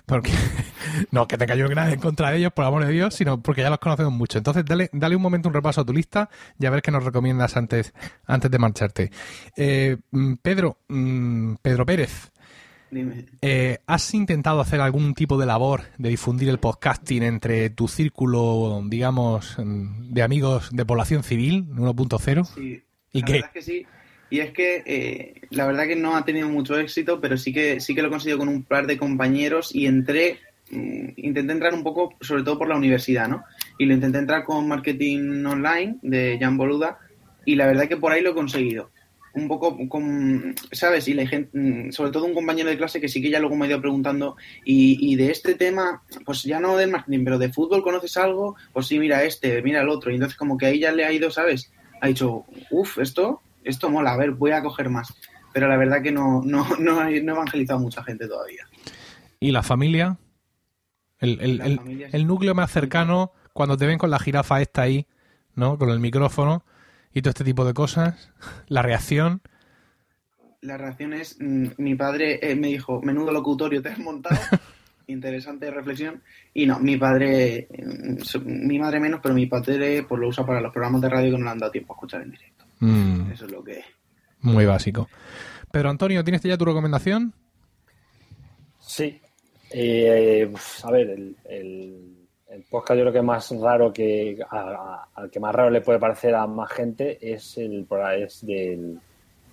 [0.06, 0.32] porque
[1.12, 3.62] no que te cayó nada en contra de ellos, por amor de Dios, sino porque
[3.62, 4.40] ya los conocemos mucho.
[4.40, 7.04] Entonces, dale, dale un momento un repaso a tu lista y a ver qué nos
[7.04, 7.94] recomiendas antes,
[8.26, 9.12] antes de marcharte.
[9.56, 12.32] Eh, mm, Pedro, mm, Pedro Pérez,
[13.42, 18.82] eh, ¿Has intentado hacer algún tipo de labor de difundir el podcasting entre tu círculo,
[18.86, 22.46] digamos, de amigos de población civil 1.0?
[22.46, 23.34] Sí, ¿Y la qué?
[23.34, 23.86] Verdad es que sí.
[24.32, 27.80] Y es que eh, la verdad que no ha tenido mucho éxito, pero sí que
[27.80, 30.38] sí que lo he conseguido con un par de compañeros y entré,
[30.70, 33.44] mm, intenté entrar un poco, sobre todo por la universidad, ¿no?
[33.80, 37.00] Y lo intenté entrar con marketing online de Jan Boluda
[37.44, 38.92] y la verdad que por ahí lo he conseguido
[39.40, 41.08] un poco con, ¿sabes?
[41.08, 43.56] Y la gente, mm, sobre todo un compañero de clase que sí que ya luego
[43.56, 47.52] me ha ido preguntando, y, de este tema, pues ya no del marketing, pero de
[47.52, 50.80] fútbol conoces algo, pues sí, mira este, mira el otro, y entonces como que ahí
[50.80, 51.72] ya le ha ido, ¿sabes?
[52.02, 55.14] Ha dicho, uff, esto, esto mola, a ver, voy a coger más.
[55.54, 58.68] Pero la verdad que no, no, no, he, evangelizado a mucha gente todavía.
[59.40, 60.18] ¿Y la familia?
[61.20, 61.62] El,
[62.14, 65.06] el núcleo más cercano, cuando te ven con la jirafa esta ahí,
[65.56, 65.78] ¿no?
[65.78, 66.64] Con el micrófono
[67.14, 68.32] y todo este tipo de cosas?
[68.68, 69.42] ¿La reacción?
[70.62, 74.40] La reacción es, mm, mi padre eh, me dijo, menudo locutorio te has montado.
[75.08, 76.22] Interesante reflexión.
[76.54, 80.62] Y no, mi padre, mm, mi madre menos, pero mi padre pues lo usa para
[80.62, 82.66] los programas de radio que no le han dado tiempo a escuchar en directo.
[82.80, 83.32] Mm.
[83.32, 83.84] Eso es lo que...
[84.42, 85.10] Muy básico.
[85.72, 87.34] Pedro Antonio, ¿tienes ya tu recomendación?
[88.80, 89.22] Sí.
[89.72, 92.19] Eh, pues, a ver, el el
[92.70, 96.48] podcast yo creo que más raro que al que más raro le puede parecer a
[96.48, 99.00] más gente es el es del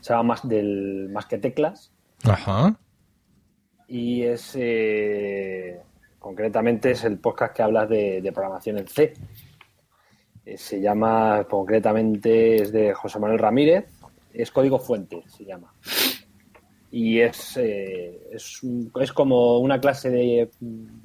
[0.01, 1.93] se llama más del más que teclas.
[2.25, 2.79] Ajá.
[3.89, 5.81] Y es eh,
[6.19, 9.15] concretamente es el podcast que hablas de, programación en C.
[10.45, 13.87] Eh, se llama concretamente es de José Manuel Ramírez.
[14.33, 15.73] Es código fuente se llama
[16.91, 18.61] y es, eh, es,
[19.01, 20.51] es, como una clase de,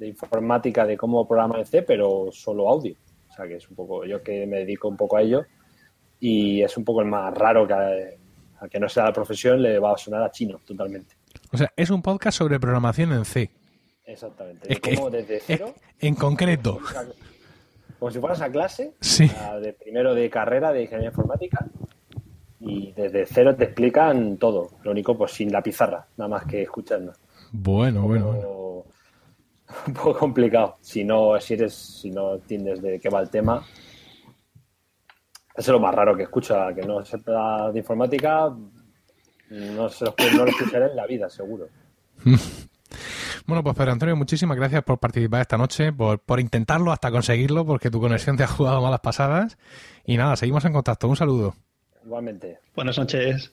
[0.00, 2.94] informática de cómo programar en C, pero solo audio.
[3.28, 5.44] O sea, que es un poco, yo que me dedico un poco a ello
[6.20, 9.78] y es un poco el más raro que a, que no sea la profesión le
[9.78, 11.16] va a sonar a chino totalmente.
[11.52, 13.50] O sea, es un podcast sobre programación en C.
[14.04, 14.72] Exactamente.
[14.72, 15.74] Es como desde cero.
[15.98, 16.78] en concreto.
[17.98, 19.30] Como si fueras a clase sí.
[19.60, 21.66] de primero de carrera de ingeniería informática
[22.64, 24.70] y desde cero te explican todo.
[24.82, 27.12] Lo único, pues sin la pizarra, nada más que escuchando.
[27.52, 28.84] Bueno, bueno, bueno.
[29.86, 30.76] Un poco complicado.
[30.80, 33.64] Si no, si eres, si no entiendes de qué va el tema.
[35.56, 38.54] es lo más raro que escucha, que no sepa de informática,
[39.50, 41.68] no, se lo, no lo escucharé en la vida, seguro.
[43.44, 47.66] Bueno, pues Pedro Antonio, muchísimas gracias por participar esta noche, por, por intentarlo hasta conseguirlo,
[47.66, 49.58] porque tu conexión te ha jugado malas pasadas.
[50.04, 51.08] Y nada, seguimos en contacto.
[51.08, 51.56] Un saludo.
[52.04, 52.58] Igualmente.
[52.74, 53.52] Buenas noches.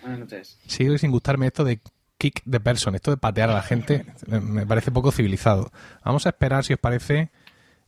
[0.00, 0.58] Buenas noches.
[0.66, 1.80] Sigo sin gustarme esto de
[2.18, 5.70] kick the person, esto de patear a la gente, me parece poco civilizado.
[6.04, 7.30] Vamos a esperar, si os parece,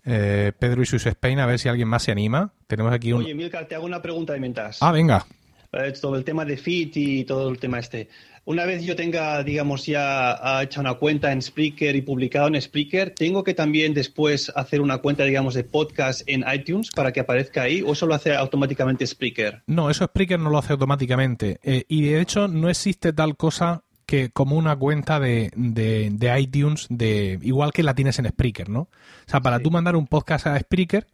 [0.05, 2.53] eh, Pedro y sus Spain, a ver si alguien más se anima.
[2.67, 3.23] Tenemos aquí un...
[3.23, 4.83] Oye, Milcar, te hago una pregunta de mientras.
[4.83, 5.27] Ah, venga.
[5.73, 8.09] Eh, todo el tema de Fit y todo el tema este.
[8.49, 13.11] Una vez yo tenga, digamos, ya hecho una cuenta en Spreaker y publicado en Spreaker,
[13.11, 17.63] ¿tengo que también después hacer una cuenta, digamos, de podcast en iTunes para que aparezca
[17.63, 19.65] ahí o eso lo hace automáticamente Spreaker?
[19.67, 21.59] No, eso Spreaker no lo hace automáticamente.
[21.65, 26.87] Eh, y de hecho no existe tal cosa que como una cuenta de, de, iTunes,
[26.89, 28.83] de igual que la tienes en Spreaker, ¿no?
[28.83, 28.91] O
[29.27, 31.09] sea, para tú mandar un podcast a Spreaker,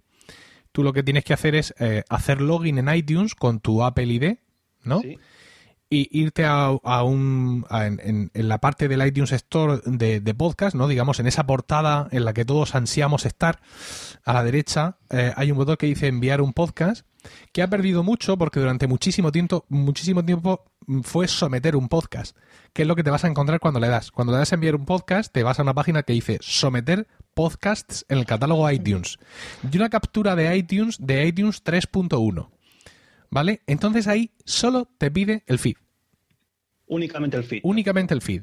[0.71, 4.05] tú lo que tienes que hacer es eh, hacer login en iTunes con tu Apple
[4.05, 4.35] ID,
[4.85, 5.01] ¿no?
[5.01, 5.17] Sí
[5.93, 6.71] y irte a,
[7.03, 10.89] un en, la parte del iTunes Store de, podcast, ¿no?
[10.89, 13.61] Digamos, en esa portada en la que todos ansiamos estar,
[14.25, 17.07] a la derecha eh, hay un botón que dice enviar un podcast,
[17.53, 20.65] que ha perdido mucho porque durante muchísimo tiempo, muchísimo tiempo
[21.03, 22.39] fue someter un podcast,
[22.73, 24.11] que es lo que te vas a encontrar cuando le das.
[24.11, 27.07] Cuando le das a enviar un podcast, te vas a una página que dice someter
[27.35, 29.19] podcasts en el catálogo iTunes.
[29.71, 32.49] Y una captura de iTunes de iTunes 3.1.
[33.33, 33.63] ¿Vale?
[33.67, 35.77] Entonces ahí solo te pide el feed.
[36.87, 37.61] Únicamente el feed.
[37.63, 38.43] Únicamente el feed.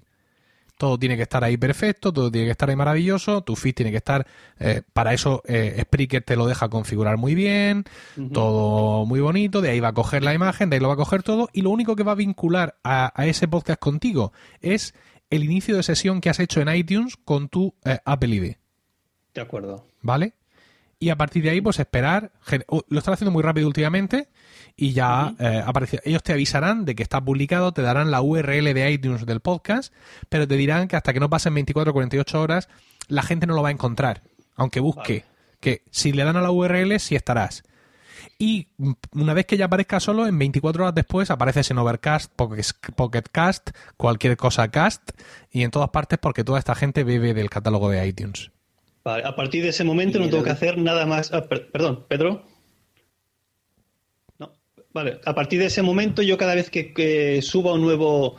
[0.77, 3.91] Todo tiene que estar ahí perfecto, todo tiene que estar ahí maravilloso, tu feed tiene
[3.91, 4.25] que estar,
[4.59, 7.83] eh, para eso eh, Spreaker te lo deja configurar muy bien,
[8.33, 10.97] todo muy bonito, de ahí va a coger la imagen, de ahí lo va a
[10.97, 14.95] coger todo, y lo único que va a vincular a, ese podcast contigo es
[15.29, 18.55] el inicio de sesión que has hecho en iTunes con tu eh, Apple ID.
[19.35, 19.85] De acuerdo.
[20.01, 20.33] ¿Vale?
[20.99, 22.31] Y a partir de ahí, pues esperar.
[22.89, 24.27] Lo están haciendo muy rápido últimamente
[24.75, 28.73] y ya eh, aparece, ellos te avisarán de que está publicado, te darán la URL
[28.73, 29.93] de iTunes del podcast,
[30.27, 32.69] pero te dirán que hasta que no pasen 24 o 48 horas,
[33.07, 34.23] la gente no lo va a encontrar,
[34.55, 35.25] aunque busque.
[35.59, 37.63] Que si le dan a la URL, sí estarás.
[38.37, 38.67] Y
[39.11, 43.71] una vez que ya aparezca solo, en 24 horas después apareces en Overcast, Pocket Cast,
[43.97, 45.11] cualquier cosa cast,
[45.51, 48.51] y en todas partes porque toda esta gente bebe del catálogo de iTunes.
[49.03, 51.31] Vale, a partir de ese momento no tengo que hacer nada más.
[51.33, 52.45] Ah, perdón, Pedro.
[54.37, 54.53] No,
[54.93, 58.35] vale, a partir de ese momento yo cada vez que, suba un nuevo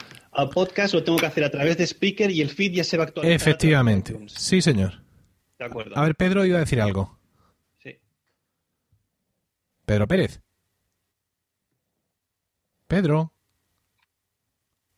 [0.52, 3.04] podcast lo tengo que hacer a través de Speaker y el feed ya se va
[3.04, 3.34] a actualizar.
[3.34, 5.02] Efectivamente, sí señor.
[5.58, 5.96] De acuerdo.
[5.96, 7.18] A ver, Pedro iba a decir algo.
[9.90, 10.40] Pedro Pérez.
[12.86, 13.32] Pedro.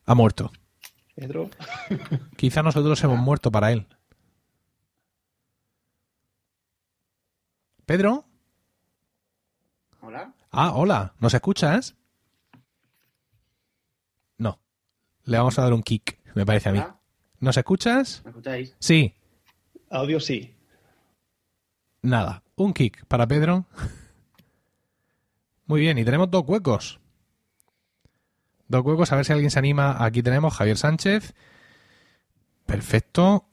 [0.04, 0.52] Ha muerto.
[1.14, 1.48] Pedro.
[2.36, 3.86] Quizá nosotros hemos muerto para él.
[7.86, 8.24] Pedro.
[10.00, 10.34] Hola.
[10.50, 11.14] Ah, hola.
[11.18, 11.96] ¿Nos escuchas?
[14.38, 14.60] No.
[15.24, 16.82] Le vamos a dar un kick, me parece a mí.
[17.40, 18.22] ¿Nos escuchas?
[18.24, 18.76] ¿Me escucháis?
[18.78, 19.14] Sí.
[19.90, 20.54] Audio sí.
[22.02, 22.42] Nada.
[22.56, 23.66] Un kick para Pedro.
[25.66, 27.00] Muy bien, y tenemos dos huecos.
[28.68, 30.04] Dos huecos, a ver si alguien se anima.
[30.04, 31.34] Aquí tenemos Javier Sánchez.
[32.66, 33.46] Perfecto.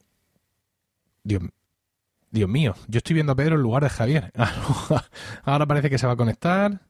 [1.24, 1.44] Dios,
[2.32, 4.32] Dios mío, yo estoy viendo a Pedro en lugar de Javier.
[5.44, 6.82] Ahora parece que se va a conectar.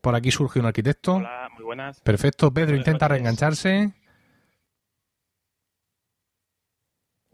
[0.00, 1.16] Por aquí surge un arquitecto.
[1.16, 2.00] Hola, muy buenas.
[2.00, 3.92] Perfecto, Pedro intenta reengancharse.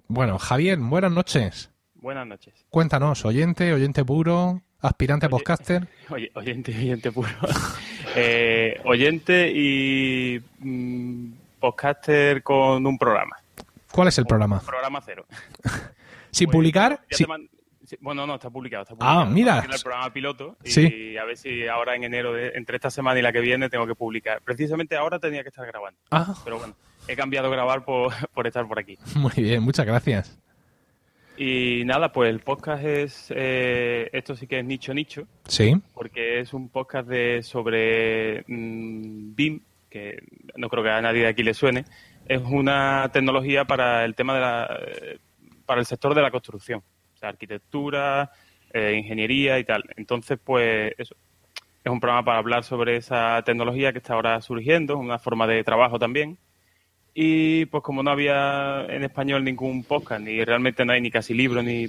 [0.08, 1.70] Bueno, Javier, buenas noches.
[1.94, 2.54] Buenas noches.
[2.70, 5.88] Cuéntanos, oyente, oyente puro, aspirante a podcaster.
[6.10, 7.28] Oye, oyente, oyente puro.
[8.18, 13.36] Eh, oyente y mm, podcaster con un programa.
[13.92, 14.60] ¿Cuál es el programa?
[14.60, 15.26] Programa cero.
[16.36, 17.00] ¿Sin pues, publicar?
[18.00, 19.20] Bueno, no, está publicado, está publicado.
[19.20, 19.64] Ah, mira.
[19.72, 23.32] el programa piloto y a ver si ahora en enero, entre esta semana y la
[23.32, 24.42] que viene, tengo que publicar.
[24.42, 25.98] Precisamente ahora tenía que estar grabando.
[26.10, 26.34] Ah.
[26.44, 26.74] Pero bueno,
[27.08, 28.98] he cambiado grabar por, por estar por aquí.
[29.14, 30.38] Muy bien, muchas gracias.
[31.38, 35.26] Y nada, pues el podcast es, eh, esto sí que es nicho nicho.
[35.46, 35.74] Sí.
[35.94, 40.22] Porque es un podcast de sobre mmm, BIM, que
[40.56, 41.86] no creo que a nadie de aquí le suene.
[42.26, 44.80] Es una tecnología para el tema de la,
[45.66, 46.82] para el sector de la construcción,
[47.14, 48.30] o sea, arquitectura,
[48.72, 49.84] eh, ingeniería y tal.
[49.96, 51.16] Entonces, pues eso,
[51.84, 55.62] es un programa para hablar sobre esa tecnología que está ahora surgiendo, una forma de
[55.64, 56.38] trabajo también
[57.18, 61.32] y pues como no había en español ningún podcast, ni realmente no hay ni casi
[61.32, 61.88] libro, ni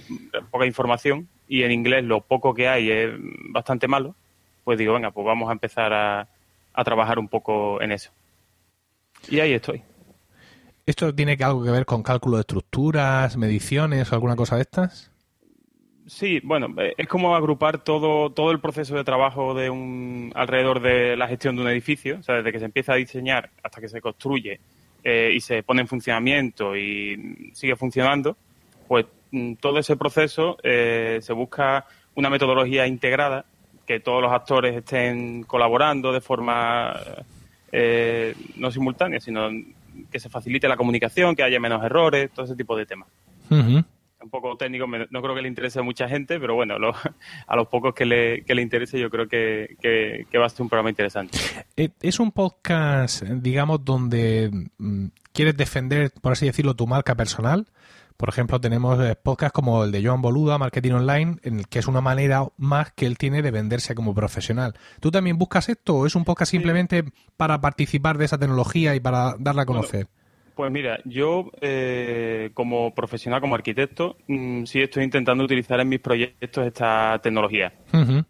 [0.50, 3.10] poca información, y en inglés lo poco que hay es
[3.50, 4.16] bastante malo,
[4.64, 6.30] pues digo, venga, pues vamos a empezar a,
[6.74, 8.10] a trabajar un poco en eso.
[9.28, 9.84] Y ahí estoy.
[10.88, 15.12] ¿Esto tiene algo que ver con cálculo de estructuras, mediciones o alguna cosa de estas?
[16.06, 21.18] Sí, bueno, es como agrupar todo, todo el proceso de trabajo de un, alrededor de
[21.18, 23.90] la gestión de un edificio, o sea, desde que se empieza a diseñar hasta que
[23.90, 24.62] se construye,
[25.04, 28.38] eh, y se pone en funcionamiento y sigue funcionando,
[28.88, 33.44] pues mm, todo ese proceso eh, se busca una metodología integrada,
[33.86, 36.94] que todos los actores estén colaborando de forma
[37.74, 39.50] eh, no simultánea, sino
[40.12, 43.08] que se facilite la comunicación, que haya menos errores, todo ese tipo de temas
[44.28, 46.76] un poco técnico, no creo que le interese a mucha gente, pero bueno,
[47.48, 50.64] a los pocos que le, que le interese yo creo que, que, va a ser
[50.64, 51.38] un programa interesante.
[51.76, 57.68] Eh, es un podcast, digamos, donde mm, quieres defender, por así decirlo, tu marca personal.
[58.18, 61.78] Por ejemplo, tenemos eh, podcasts como el de Joan Boluda, Marketing Online, en el que
[61.78, 64.74] es una manera más que él tiene de venderse como profesional.
[65.00, 67.04] ¿Tú también buscas esto o es un podcast simplemente
[67.38, 70.08] para participar de esa tecnología y para darla a conocer?
[70.58, 76.00] Pues mira, yo eh, como profesional, como arquitecto, mm, sí estoy intentando utilizar en mis
[76.00, 77.72] proyectos esta tecnología.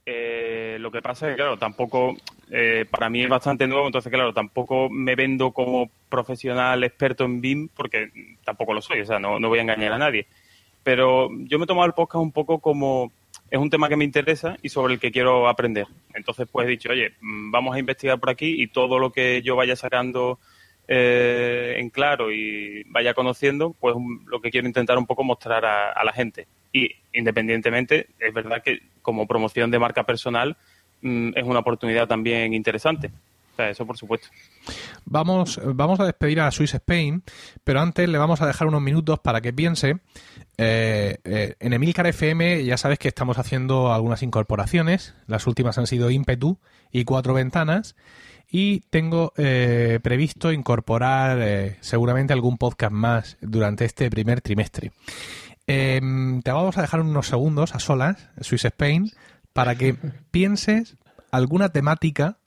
[0.06, 2.17] Eh, lo que pasa es que, claro, tampoco,
[2.51, 7.41] eh, para mí es bastante nuevo, entonces, claro, tampoco me vendo como profesional experto en
[7.41, 8.10] BIM, porque
[8.43, 10.27] tampoco lo soy, o sea, no, no voy a engañar a nadie.
[10.83, 13.12] Pero yo me he tomado el podcast un poco como
[13.49, 15.88] es un tema que me interesa y sobre el que quiero aprender.
[16.13, 19.41] Entonces, pues he dicho, oye, mm, vamos a investigar por aquí y todo lo que
[19.41, 20.39] yo vaya sacando
[20.88, 26.03] eh, en claro y vaya conociendo, pues lo que quiero intentar un poco mostrar a,
[26.03, 26.47] la gente.
[26.71, 30.57] Y independientemente, es verdad que como promoción de marca personal
[31.01, 33.12] es una oportunidad también interesante.
[33.57, 34.27] Eso por supuesto.
[35.05, 37.23] Vamos, vamos a despedir a Swiss Spain,
[37.63, 39.97] pero antes le vamos a dejar unos minutos para que piense.
[40.57, 45.15] Eh, eh, en Emilcar FM ya sabes que estamos haciendo algunas incorporaciones.
[45.27, 46.60] Las últimas han sido ímpetu
[46.91, 47.95] y cuatro ventanas
[48.49, 54.91] y tengo eh, previsto incorporar seguramente algún podcast más durante este primer trimestre.
[55.69, 59.12] Em, te vamos a dejar unos segundos a solas, Swiss Spain,
[59.57, 59.95] para que
[60.29, 60.97] pienses
[61.31, 62.37] alguna temática.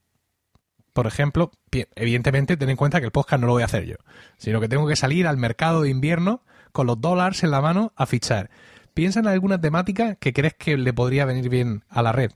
[0.92, 1.50] Por ejemplo,
[1.96, 3.96] evidentemente ten en cuenta que el podcast no lo voy a hacer yo,
[4.36, 7.92] sino que tengo que salir al mercado de invierno con los dólares en la mano
[7.96, 8.48] a fichar.
[8.94, 12.30] piensa en alguna temática que crees que le podría venir bien a la red.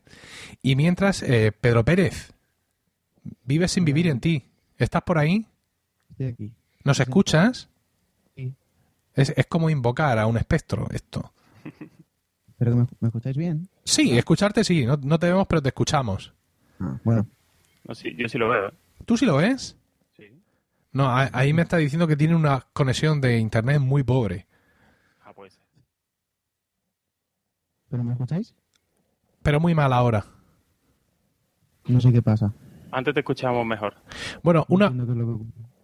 [0.60, 2.32] Y mientras, eh, Pedro Pérez,
[3.44, 4.50] vives sin vivir en ti.
[4.76, 5.46] ¿Estás por ahí?
[6.10, 6.52] Estoy aquí.
[6.82, 7.68] ¿Nos escuchas?
[8.34, 8.52] Sí.
[9.14, 11.32] Es, es como invocar a un espectro esto.
[12.58, 13.68] ¿Pero me, me escucháis bien?
[13.84, 14.86] Sí, escucharte sí.
[14.86, 16.32] No, no te vemos, pero te escuchamos.
[16.80, 17.26] Ah, bueno.
[17.86, 18.68] No, sí, yo sí lo veo.
[18.68, 18.74] ¿eh?
[19.04, 19.76] ¿Tú sí lo ves?
[20.16, 20.24] Sí.
[20.92, 24.46] No, a- ahí me está diciendo que tiene una conexión de internet muy pobre.
[25.22, 25.60] Ah, pues.
[27.90, 28.54] ¿Pero me escucháis?
[29.42, 30.24] Pero muy mal ahora.
[31.86, 32.52] No sé qué pasa.
[32.90, 33.94] Antes te escuchábamos mejor.
[34.42, 34.90] Bueno, No una,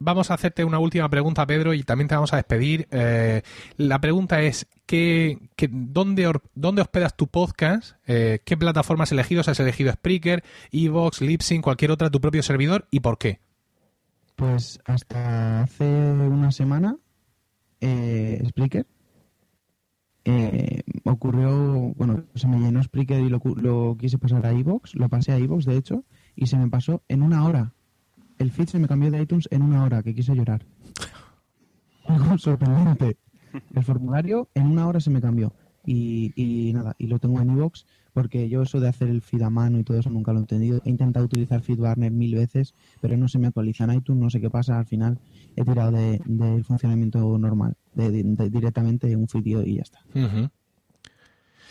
[0.00, 2.88] vamos a hacerte una última pregunta, Pedro, y también te vamos a despedir.
[2.90, 3.42] Eh,
[3.76, 5.38] la pregunta es, ¿qué,
[5.70, 7.92] dónde, ¿dónde hospedas tu podcast?
[8.06, 9.42] Eh, ¿Qué plataformas has elegido?
[9.42, 12.88] ¿Has elegido Spreaker, Evox, Libsyn, cualquier otra, tu propio servidor?
[12.90, 13.38] ¿Y por qué?
[14.34, 16.96] Pues hasta hace una semana,
[17.80, 18.86] eh, Spreaker,
[20.24, 25.08] eh, ocurrió, bueno, se me llenó Spreaker y lo, lo quise pasar a iVoox, lo
[25.10, 27.74] pasé a iVoox, de hecho, y se me pasó en una hora.
[28.40, 30.64] El feed se me cambió de iTunes en una hora, que quise llorar.
[32.38, 33.16] Sorprendente.
[33.74, 35.52] El formulario en una hora se me cambió.
[35.86, 39.42] Y, y nada, y lo tengo en iVoox, porque yo eso de hacer el feed
[39.42, 40.80] a mano y todo eso nunca lo he entendido.
[40.84, 44.40] He intentado utilizar FeedBurner mil veces, pero no se me actualiza en iTunes, no sé
[44.40, 44.78] qué pasa.
[44.78, 45.18] Al final
[45.56, 50.00] he tirado de- del funcionamiento normal, de, de- de- directamente un feed y ya está.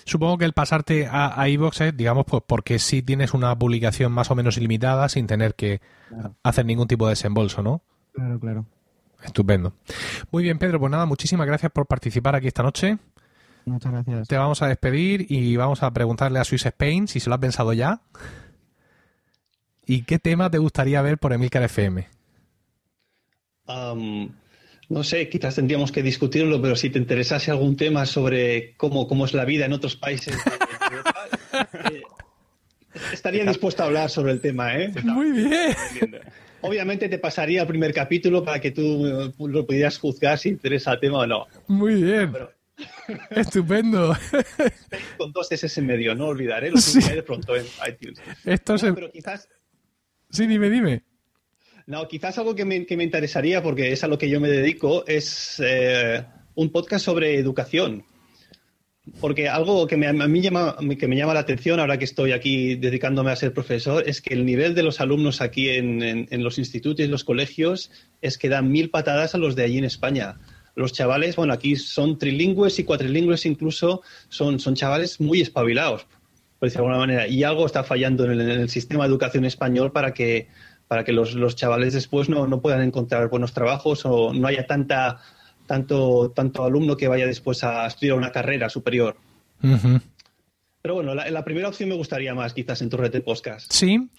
[0.06, 4.12] Supongo que el pasarte a, a iVoox es, digamos, pues porque sí tienes una publicación
[4.12, 6.36] más o menos ilimitada sin tener que Claro.
[6.44, 7.82] hacer ningún tipo de desembolso, ¿no?
[8.14, 8.66] Claro, claro.
[9.24, 9.74] Estupendo.
[10.32, 12.98] Muy bien, Pedro, pues nada, muchísimas gracias por participar aquí esta noche.
[13.66, 14.28] Muchas gracias.
[14.28, 17.40] Te vamos a despedir y vamos a preguntarle a Swiss Spain si se lo ha
[17.40, 18.02] pensado ya.
[19.86, 22.08] ¿Y qué tema te gustaría ver por Emilcar FM?
[23.68, 24.30] Am,
[24.90, 29.26] no sé, quizás tendríamos que discutirlo, pero si te interesase algún tema sobre cómo, cómo
[29.26, 30.52] es la vida en otros países de
[30.92, 31.28] Europa,
[31.94, 32.02] eh,
[33.14, 34.92] estaría dispuesto a hablar sobre el tema, ¿eh?
[35.04, 35.76] Muy bien.
[36.62, 40.94] Obviamente te pasaría el primer capítulo para que tú eh, lo pudieras juzgar si interesa
[40.94, 41.48] el tema o no.
[41.68, 42.32] Muy bien.
[42.32, 42.52] Pero-
[43.32, 44.18] Estupendo.
[45.18, 47.00] Con dos S en medio, no olvidaré, lo Sí.
[47.26, 48.20] pronto en iTunes.
[48.46, 48.94] Esto No, se...
[48.94, 49.48] pero quizás,
[50.32, 51.04] Sí, dime, dime.
[51.90, 54.48] No, quizás algo que me, que me interesaría, porque es a lo que yo me
[54.48, 56.24] dedico, es eh,
[56.54, 58.06] un podcast sobre educación.
[59.20, 62.32] Porque algo que me, a mí llama, que me llama la atención ahora que estoy
[62.32, 66.44] aquí dedicándome a ser profesor es que el nivel de los alumnos aquí en, en-
[66.44, 67.90] los institutos y los colegios
[68.22, 70.38] es que dan mil patadas a los de allí en España.
[70.76, 76.06] Los chavales, bueno, aquí son trilingües y cuatrilingües incluso, son, son chavales muy espabilados,
[76.60, 77.28] por decirlo de alguna manera.
[77.28, 80.50] Y algo está fallando en el, en el sistema de educación español para que,
[80.90, 84.66] para que los, los chavales después no, no puedan encontrar buenos trabajos o no haya
[84.66, 85.22] tanta
[85.68, 89.16] tanto, tanto alumno que vaya después a estudiar una carrera superior.
[90.82, 93.72] Pero bueno, la, la primera opción me gustaría más, quizás en tu red de podcast.
[93.72, 94.10] Sí.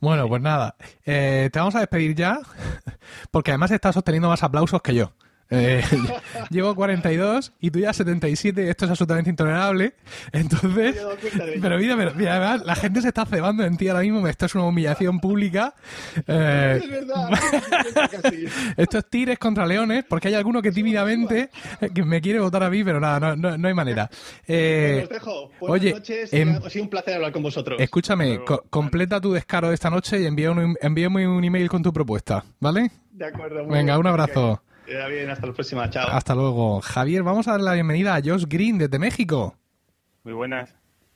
[0.00, 0.76] Bueno, pues nada.
[1.06, 2.38] Eh, te vamos a despedir ya,
[3.30, 5.14] porque además estás obteniendo más aplausos que yo.
[5.50, 5.82] Eh,
[6.50, 9.94] llevo 42 y tú ya 77, esto es absolutamente intolerable.
[10.32, 10.96] Entonces,
[11.60, 14.46] pero mira, pero mira, además, la gente se está cebando en ti ahora mismo, esto
[14.46, 15.74] es una humillación pública.
[16.26, 17.30] Eh, Es verdad.
[18.22, 18.44] casi.
[18.76, 22.62] esto es tires contra leones, porque hay alguno que tímidamente eh, que me quiere votar
[22.62, 24.10] a mí, pero nada, no, no, no hay manera.
[24.50, 25.50] Eh, dejo.
[25.60, 26.32] Buenas oye, noches.
[26.32, 27.78] em- Ha sido un placer hablar con vosotros.
[27.80, 31.82] Escúchame, co- completa tu descaro de esta noche y envía un, envíame un email con
[31.82, 32.90] tu propuesta, ¿vale?
[33.12, 33.64] De acuerdo.
[33.64, 34.00] muy Venga, bien.
[34.00, 34.62] un abrazo.
[34.62, 35.88] Que vaya bien, hasta la próxima.
[35.90, 36.08] Chao.
[36.10, 36.80] Hasta luego.
[36.80, 39.54] Javier, vamos a dar la bienvenida a Josh Green desde México.
[40.24, 40.74] Muy buenas.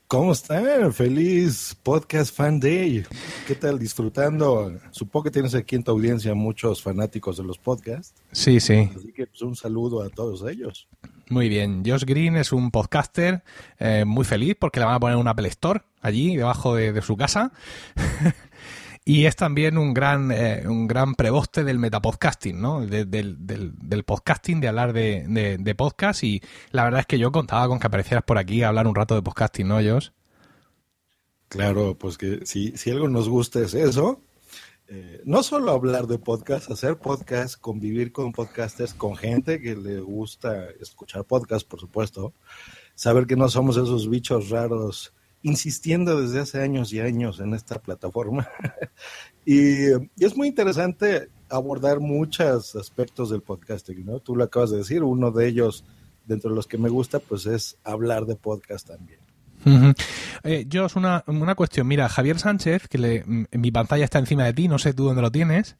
[0.08, 0.92] ¿Cómo están?
[0.92, 3.02] Feliz Podcast Fan Day.
[3.46, 4.78] ¿Qué tal disfrutando?
[4.90, 8.90] Supongo que tienes aquí en tu audiencia muchos fanáticos de los podcasts, Sí, sí.
[8.94, 10.86] así que pues, un saludo a todos ellos.
[11.30, 11.82] Muy bien.
[11.86, 13.42] Josh Green es un podcaster
[13.78, 17.00] eh, muy feliz porque le van a poner un Apple Store allí debajo de, de
[17.00, 17.50] su casa.
[19.04, 22.86] y es también un gran, eh, un gran preboste del metapodcasting, ¿no?
[22.86, 25.24] De- del, del- del podcasting, de hablar de,
[25.58, 26.22] de, podcast.
[26.24, 28.94] Y la verdad es que yo contaba con que aparecieras por aquí a hablar un
[28.94, 30.10] rato de podcasting, ¿no, Josh?
[31.48, 34.20] Claro, pues que si, si algo nos gusta es eso.
[34.88, 40.00] Eh, no solo hablar de podcast, hacer podcast, convivir con podcasters, con gente que le
[40.00, 42.34] gusta escuchar podcast, por supuesto.
[42.94, 47.80] Saber que no somos esos bichos raros insistiendo desde hace años y años en esta
[47.80, 48.48] plataforma.
[49.44, 54.20] y, y es muy interesante abordar muchos aspectos del podcasting, ¿no?
[54.20, 55.84] Tú lo acabas de decir, uno de ellos,
[56.26, 59.18] dentro de los que me gusta, pues es hablar de podcast también.
[59.64, 59.92] Ujú.
[60.42, 61.86] Eh, Josh, una, una cuestión.
[61.86, 65.22] Mira, Javier Sánchez, que le- mi pantalla está encima de ti, no sé tú dónde
[65.22, 65.76] lo tienes.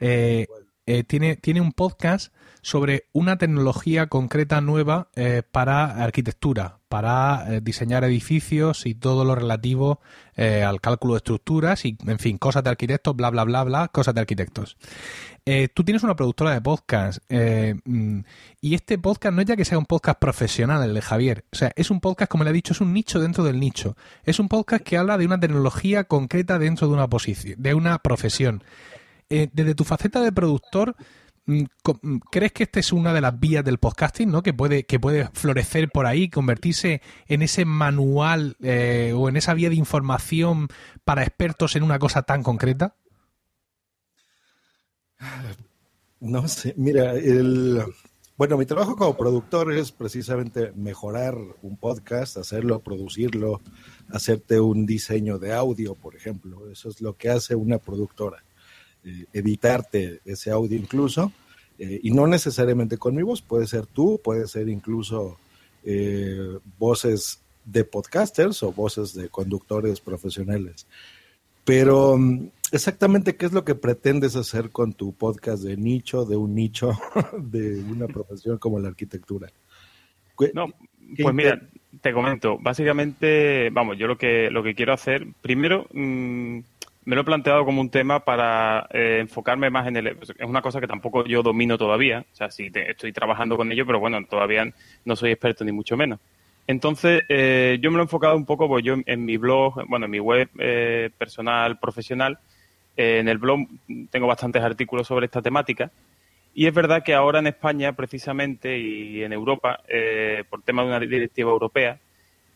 [0.00, 0.46] eh,
[0.86, 2.32] eh, tiene, tiene un podcast
[2.62, 9.36] sobre una tecnología concreta nueva eh, para arquitectura, para eh, diseñar edificios y todo lo
[9.36, 10.00] relativo
[10.40, 14.14] al cálculo de estructuras y, en fin, cosas de arquitectos, bla, bla, bla, bla, cosas
[14.14, 14.78] de arquitectos.
[15.74, 18.20] tú tienes una productora de podcast mm,
[18.62, 21.44] y este podcast no es ya que sea un podcast profesional, el de Javier.
[21.52, 23.98] O sea, es un podcast, como le he dicho, es un nicho dentro del nicho.
[24.24, 27.98] Es un podcast que habla de una tecnología concreta dentro de una posición, de una
[27.98, 28.64] profesión.
[29.28, 30.96] desde tu faceta de productor,
[32.30, 34.42] ¿Crees que esta es una de las vías del podcasting, ¿no?
[34.42, 39.54] Que puede, que puede florecer por ahí, convertirse en ese manual eh, o en esa
[39.54, 40.68] vía de información
[41.04, 42.94] para expertos en una cosa tan concreta?
[46.20, 47.82] No sé, mira, el,
[48.40, 53.60] bueno, mi trabajo como productor es precisamente mejorar un podcast, hacerlo, producirlo,
[54.08, 56.70] hacerte un diseño de audio, por ejemplo.
[56.70, 58.42] Eso es lo que hace una productora.
[59.02, 61.32] Eh, editarte ese audio incluso,
[61.78, 65.38] eh, y no necesariamente con mi voz, puede ser tú, puede ser incluso
[65.84, 70.86] eh, voces de podcasters o voces de conductores profesionales.
[71.64, 76.36] Pero mm, exactamente qué es lo que pretendes hacer con tu podcast de nicho, de
[76.36, 76.90] un nicho,
[77.38, 79.48] de una profesión como la arquitectura.
[80.52, 80.66] No,
[81.18, 81.58] pues mira,
[82.02, 86.60] te comento, básicamente, vamos, yo lo que lo que quiero hacer, primero, mm,
[87.04, 90.06] me lo he planteado como un tema para eh, enfocarme más en el...
[90.08, 93.86] Es una cosa que tampoco yo domino todavía, o sea, sí estoy trabajando con ello,
[93.86, 94.70] pero bueno, todavía
[95.04, 96.20] no soy experto ni mucho menos.
[96.66, 100.04] Entonces, eh, yo me lo he enfocado un poco, pues yo en, mi blog, bueno,
[100.04, 102.38] en mi web eh, personal, profesional,
[102.96, 103.60] en el blog
[104.10, 105.90] tengo bastantes artículos sobre esta temática.
[106.52, 109.80] Y es verdad que ahora en España, precisamente, y en Europa,
[110.50, 111.98] por tema de una directiva europea,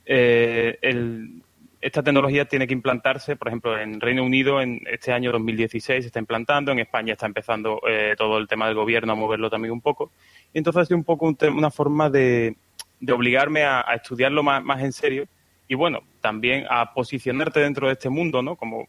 [0.05, 1.43] el,
[1.85, 6.07] esta tecnología tiene que implantarse, por ejemplo, en Reino Unido en este año 2016 se
[6.07, 9.70] está implantando, en España está empezando eh, todo el tema del gobierno a moverlo también
[9.70, 10.11] un poco.
[10.55, 12.57] Y entonces es un poco una forma de,
[13.12, 15.26] obligarme a, estudiarlo más, en serio
[15.68, 18.57] y bueno, también a posicionarte dentro de este mundo, ¿no?
[18.57, 18.89] Como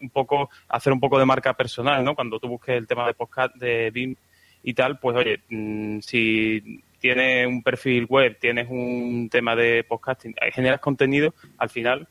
[0.00, 2.14] un poco, hacer un poco de marca personal, ¿no?
[2.14, 4.14] Cuando tú busques el tema de podcast, de BIM
[4.62, 10.36] y tal, pues oye, mm, si tienes un perfil web, tienes un tema de podcasting,
[10.40, 12.06] eh, generas contenido, al final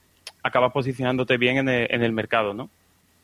[0.47, 2.69] acabas posicionándote bien en el, en el mercado, ¿no?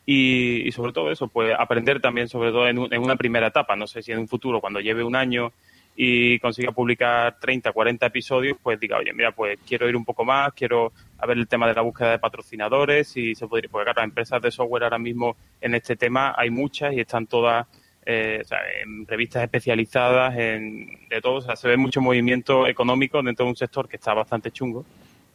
[0.06, 4.02] Y, sobre todo eso, pues aprender también, sobre todo en, una primera etapa, no sé
[4.02, 5.52] si en un futuro, cuando lleve un año
[5.96, 10.24] y consiga publicar 30, 40 episodios, pues diga, oye, mira, pues quiero ir un poco
[10.24, 10.92] más, quiero
[11.26, 14.42] ver el tema de la búsqueda de patrocinadores y se podría, porque claro, las empresas
[14.42, 17.66] de software ahora mismo en este tema hay muchas y están todas
[18.04, 22.66] eh, o sea, en revistas especializadas, en, de todo, o sea, se ve mucho movimiento
[22.66, 24.84] económico dentro de un sector que está bastante chungo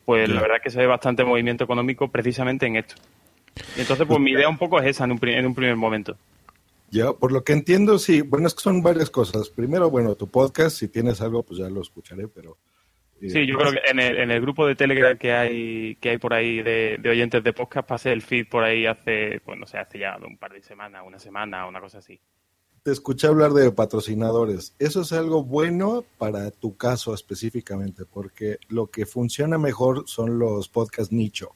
[0.09, 2.95] pues la verdad es que se ve bastante movimiento económico precisamente en esto.
[3.77, 6.17] entonces, pues mi idea un poco es esa en un, primer momento.
[6.89, 9.51] Ya, por lo que entiendo, sí, bueno, es que son varias cosas.
[9.51, 12.57] Primero, bueno, tu podcast, si tienes algo, pues ya lo escucharé, pero...
[13.21, 16.09] Eh, sí, yo creo que en el, en el, grupo de Telegram que hay que
[16.09, 19.59] hay por ahí de, de, oyentes de podcast, pasé el feed por ahí hace, pues
[19.59, 22.19] no sé, hace ya un par de semanas, una semana, una cosa así
[22.83, 24.73] te escuché hablar de patrocinadores.
[24.79, 30.69] Eso es algo bueno para tu caso específicamente, porque lo que funciona mejor son los
[30.69, 31.55] podcast nicho.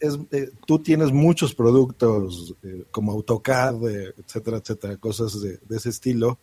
[0.00, 5.90] es, eh, tú tienes muchos productos eh, como AutoCAD, eh, etcétera, etcétera, cosas de, ese
[5.90, 6.38] estilo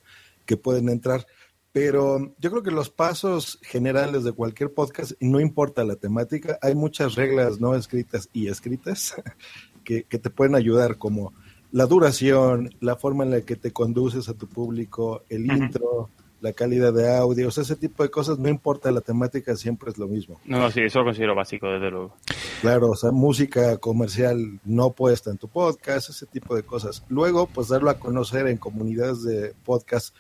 [0.46, 1.26] que pueden entrar.
[1.72, 6.76] Pero yo creo que los pasos generales de cualquier podcast, no importa la temática, hay
[6.76, 9.16] muchas reglas no escritas y escritas
[9.84, 11.34] que, que te pueden ayudar, como
[11.74, 16.08] la duración, la forma en la que te conduces a tu público, el intro,
[16.40, 20.08] la calidad de audio, ese tipo de cosas, no importa la temática, siempre es lo
[20.08, 20.40] mismo.
[20.46, 22.16] No, sí, eso lo considero básico, desde luego.
[22.62, 27.04] Claro, o sea, música comercial no puesta en tu podcast, ese tipo de cosas.
[27.10, 30.16] Luego, pues darlo a conocer en comunidades de podcast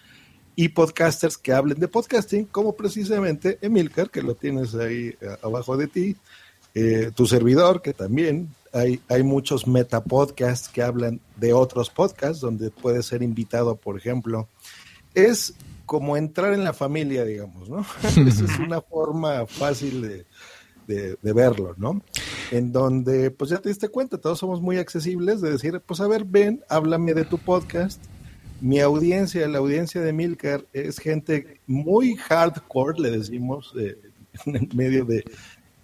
[0.55, 5.77] y podcasters que hablen de podcasting, como precisamente Emilcar, que lo tienes ahí eh, abajo
[5.77, 6.15] de ti,
[6.73, 12.71] eh, tu servidor, que también hay, hay muchos metapodcasts que hablan de otros podcasts, donde
[12.71, 14.49] puede ser invitado, por ejemplo.
[15.13, 15.53] Es
[15.86, 17.86] como entrar en la familia, digamos, ¿no?
[18.03, 20.26] Esa es una forma fácil
[20.88, 22.01] de, verlo, ¿no?
[22.51, 26.07] En donde, pues ya te diste cuenta, todos somos muy accesibles de decir, pues a
[26.07, 28.01] ver, ven, háblame de tu podcast.
[28.61, 33.97] Mi audiencia, la audiencia de Milcar, es gente muy hardcore, le decimos, eh,
[34.45, 35.24] en medio de,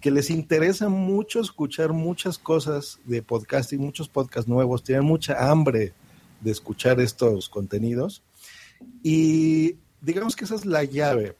[0.00, 5.92] que les interesa mucho escuchar muchas cosas de podcasting, muchos podcasts nuevos, tienen mucha hambre
[6.40, 8.22] de escuchar estos contenidos.
[9.02, 11.36] Y digamos que esa es la llave,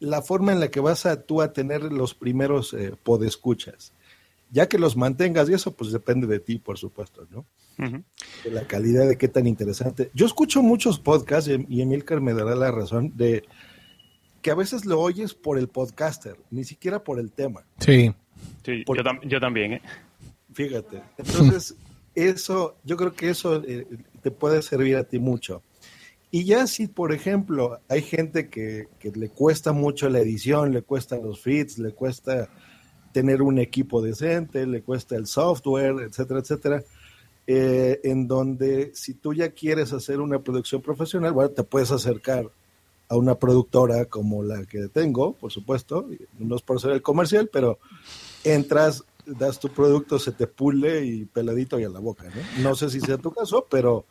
[0.00, 3.92] la forma en la que vas a tú a tener los primeros eh, podescuchas.
[4.50, 7.46] Ya que los mantengas, y eso pues depende de ti, por supuesto, ¿no?
[7.78, 10.10] de la calidad de qué tan interesante.
[10.14, 13.44] Yo escucho muchos podcasts y Emilcar me dará la razón de
[14.46, 17.66] que a veces lo oyes por el podcaster, ni siquiera por el tema.
[17.80, 18.14] Sí.
[18.64, 18.84] Sí,
[19.24, 19.82] yo, también, ¿eh?
[20.52, 21.02] Fíjate.
[21.18, 21.74] Entonces,
[22.14, 23.84] eso, yo creo que eso eh,
[24.22, 25.64] te puede servir a ti mucho.
[26.30, 30.82] Y ya si, por ejemplo, hay gente que, que, le cuesta mucho la edición, le
[30.82, 32.48] cuesta los feeds, le cuesta
[33.10, 36.84] tener un equipo decente, le cuesta el software, etcétera, etcétera,
[37.48, 42.48] eh, en donde si tú ya quieres hacer una producción profesional, bueno, te puedes acercar
[43.08, 47.48] a una productora como la que tengo, por supuesto, no es por ser el comercial,
[47.52, 47.78] pero
[48.44, 52.62] entras, das tu producto, se te pule y peladito y a la boca, ¿no?
[52.62, 54.04] No sé si sea tu caso, pero...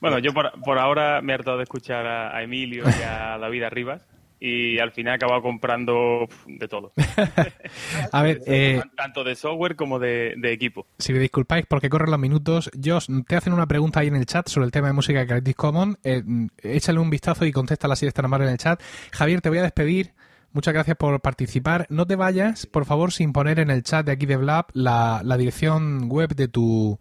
[0.00, 3.36] Bueno, yo por, por ahora me he hartado de escuchar a, a Emilio y a
[3.38, 4.09] David Arribas
[4.40, 6.92] y al final he acabado comprando de todo.
[8.12, 10.86] a ver, eh, tanto de software como de, equipo.
[10.98, 14.26] Si me disculpáis porque corren los minutos, Josh, te hacen una pregunta ahí en el
[14.26, 15.98] chat sobre el tema de música Creative Commons.
[16.02, 16.22] Eh,
[16.62, 18.82] échale un vistazo y contéstala si tan amable en el chat.
[19.12, 20.14] Javier, te voy a despedir.
[20.52, 21.86] Muchas gracias por participar.
[21.90, 25.20] No te vayas, por favor, sin poner en el chat de aquí de Blab la,
[25.24, 26.98] la dirección web de tu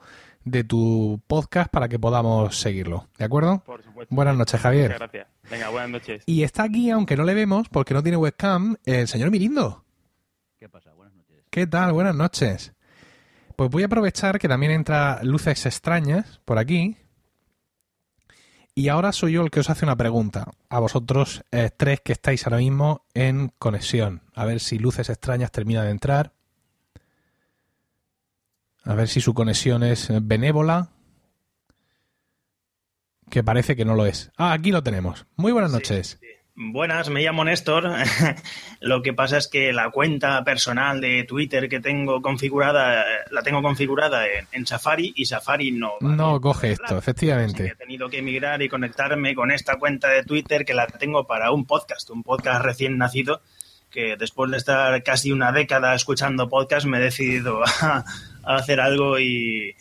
[0.49, 3.07] de tu podcast para que podamos seguirlo.
[3.17, 3.63] ¿De acuerdo?
[3.65, 4.13] Por supuesto.
[4.13, 4.91] Buenas noches, Javier.
[4.91, 5.27] Muchas gracias.
[5.49, 6.23] Venga, buenas noches.
[6.25, 9.83] Y está aquí, aunque no le vemos, porque no tiene webcam, el señor Mirindo.
[10.59, 10.93] ¿Qué pasa?
[10.93, 11.37] Buenas noches.
[11.49, 11.93] ¿Qué tal?
[11.93, 12.73] Buenas noches.
[13.55, 16.97] Pues voy a aprovechar que también entra luces extrañas por aquí.
[18.75, 22.13] Y ahora soy yo el que os hace una pregunta a vosotros eh, tres que
[22.13, 24.21] estáis ahora mismo en conexión.
[24.35, 26.31] A ver si luces extrañas termina de entrar.
[28.89, 30.89] A ver si su conexión es benévola.
[33.29, 34.31] Que parece que no lo es.
[34.35, 35.27] Ah, aquí lo tenemos.
[35.35, 36.19] Muy buenas noches.
[36.55, 37.87] Buenas, me llamo Néstor.
[38.81, 43.61] lo que pasa es que la cuenta personal de Twitter que tengo configurada, la tengo
[43.61, 45.91] configurada en, Safari y Safari no.
[46.01, 47.67] no coge esto, efectivamente.
[47.67, 51.51] he tenido que emigrar y conectarme con esta cuenta de Twitter que la tengo para
[51.51, 53.43] un podcast, un podcast recién nacido
[53.89, 58.05] que después de estar casi una década escuchando podcast me he decidido a,
[58.55, 59.75] hacer algo y,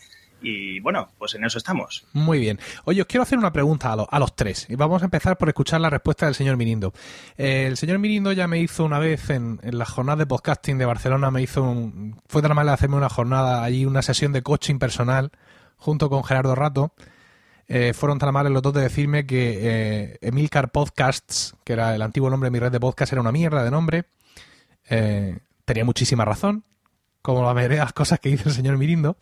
[0.81, 2.07] bueno, pues en eso estamos.
[2.13, 2.59] Muy bien.
[2.85, 4.67] Oye, os quiero hacer una pregunta a, los tres.
[4.69, 6.93] Y vamos a empezar por escuchar la respuesta del señor Mirindo.
[7.37, 10.85] Eh, el señor Mirindo ya me hizo una vez en, la jornada de podcasting de
[10.85, 14.79] Barcelona, me hizo un, fue tan amable hacerme una jornada allí, una sesión de coaching
[14.79, 15.33] personal
[15.77, 16.93] junto con Gerardo Rato.
[17.71, 22.01] Eh, fueron tan amables los dos de decirme que eh, Emilcar Podcasts, que era el
[22.01, 24.05] antiguo nombre de mi red de podcast, era una mierda de nombre.
[25.65, 26.65] tenía muchísima razón
[27.35, 29.19] como la mayoría de las cosas que dice el señor Mirindo.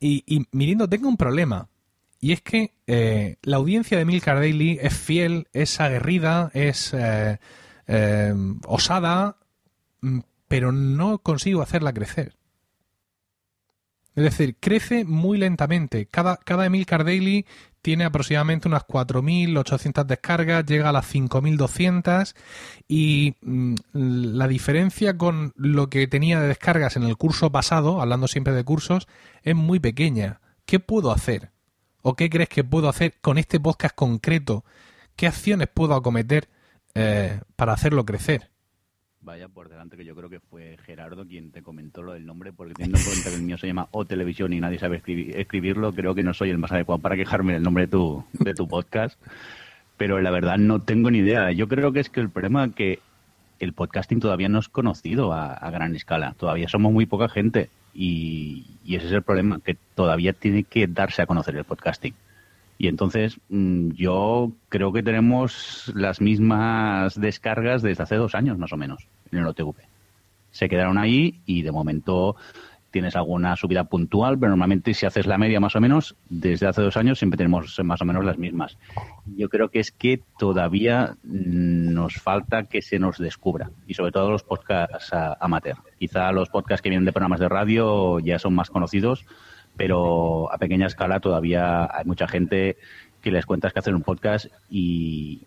[0.00, 1.68] Y, Mirindo, tengo un problema.
[2.20, 7.38] Y es que eh, la audiencia de Milcar Daily es fiel, es aguerrida, es eh,
[7.86, 8.34] eh,
[8.66, 9.36] osada,
[10.00, 10.18] mm,
[10.48, 12.34] pero no consigo hacerla crecer.
[14.16, 16.06] Es decir, crece muy lentamente.
[16.06, 17.46] Cada, cada Daily
[17.82, 22.34] tiene aproximadamente unas 4.800 descargas, llega a las 5.200
[22.88, 28.28] y mm, la diferencia con lo que tenía de descargas en el curso pasado, hablando
[28.28, 29.08] siempre de cursos,
[29.42, 30.40] es muy pequeña.
[30.66, 31.50] ¿Qué puedo hacer?
[32.02, 34.64] ¿O qué crees que puedo hacer con este podcast concreto?
[35.16, 36.48] ¿Qué acciones puedo acometer
[36.94, 38.49] eh, para hacerlo crecer?
[39.22, 42.54] Vaya por delante que yo creo que fue Gerardo quien te comentó lo del nombre,
[42.54, 45.02] porque teniendo en cuenta que el mío se llama O Televisión y nadie sabe
[45.36, 48.54] escribirlo, creo que no soy el más adecuado para quejarme del nombre de tu, de
[48.54, 49.20] tu podcast.
[49.98, 51.52] Pero la verdad no tengo ni idea.
[51.52, 52.98] Yo creo que es que el problema es que
[53.58, 56.34] el podcasting todavía no es conocido a, gran escala.
[56.38, 61.20] Todavía somos muy poca gente y ese es el problema, que todavía tiene que darse
[61.20, 62.14] a conocer el podcasting.
[62.80, 68.72] Y entonces mm, yo creo que tenemos las mismas descargas desde hace dos años más
[68.72, 69.74] o menos en el OTV.
[70.50, 72.36] Se quedaron ahí y de momento
[72.90, 76.80] tienes alguna subida puntual, pero normalmente si haces la media más o menos, desde hace
[76.80, 78.78] dos años siempre tenemos más o menos las mismas.
[79.26, 84.10] Yo creo que es que todavía mm, nos falta que se nos descubra, y sobre
[84.10, 85.76] todo los podcasts amateur.
[85.98, 89.26] Quizá los podcasts que vienen de programas de radio ya son más conocidos,
[89.80, 92.76] pero a pequeña escala todavía hay mucha gente
[93.22, 95.40] que les cuentas que hacen un podcast y,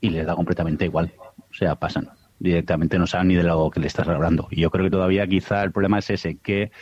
[0.00, 1.12] les da completamente igual.
[1.38, 2.10] O sea, pasan.
[2.40, 4.48] Directamente no saben ni de lo que le estás hablando.
[4.50, 6.72] Y yo creo que todavía quizá el problema es ese, que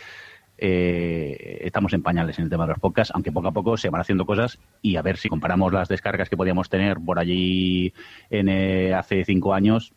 [0.57, 3.91] eh, estamos en pañales en el tema de los podcasts, aunque poco a poco se
[3.91, 7.93] van haciendo cosas y a ver si comparamos las descargas que podíamos tener por allí
[8.31, 9.93] en, eh, hace cinco años,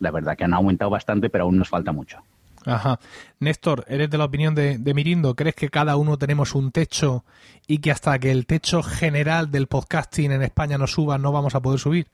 [0.00, 2.22] la verdad que han aumentado bastante, pero aún nos falta mucho.
[2.66, 3.00] Ajá.
[3.38, 5.34] Néstor, ¿eres de la opinión de, Mirindo?
[5.34, 7.24] ¿Crees que cada uno tenemos un techo
[7.66, 11.54] y que hasta que el techo general del podcasting en España no suba no vamos
[11.54, 12.08] a poder subir?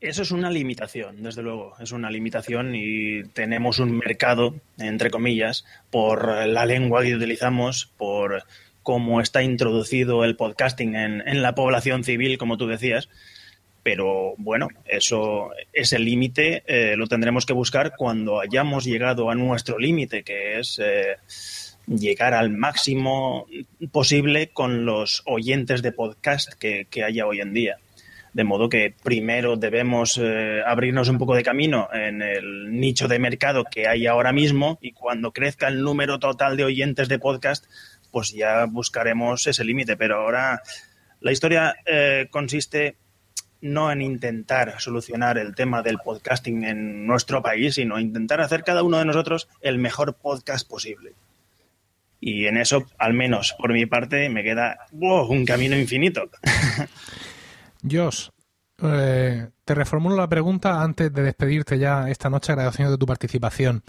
[0.00, 1.74] Eso es una limitación, desde luego.
[1.80, 8.44] Es una limitación y tenemos un mercado, entre comillas, por la lengua que utilizamos, por
[8.84, 13.08] cómo está introducido el podcasting en, la población civil, como tú decías.
[13.90, 19.78] Pero bueno, eso, ese límite eh, lo tendremos que buscar cuando hayamos llegado a nuestro
[19.78, 21.16] límite, que es eh,
[21.86, 23.46] llegar al máximo
[23.90, 27.78] posible con los oyentes de podcast que, haya hoy en día.
[28.34, 33.18] De modo que primero debemos eh, abrirnos un poco de camino en el nicho de
[33.18, 37.64] mercado que hay ahora mismo y cuando crezca el número total de oyentes de podcast,
[38.10, 39.96] pues ya buscaremos ese límite.
[39.96, 40.60] Pero ahora
[41.22, 41.74] la historia
[42.30, 42.96] consiste
[43.60, 48.82] no en intentar solucionar el tema del podcasting en nuestro país, sino intentar hacer cada
[48.82, 51.12] uno de nosotros el mejor podcast posible.
[52.20, 56.28] Y en eso, al menos por mi parte, me queda un camino infinito.
[57.88, 58.28] Josh,
[58.80, 63.82] eh, te reformulo la pregunta antes de despedirte ya esta noche agradeciendo de tu participación.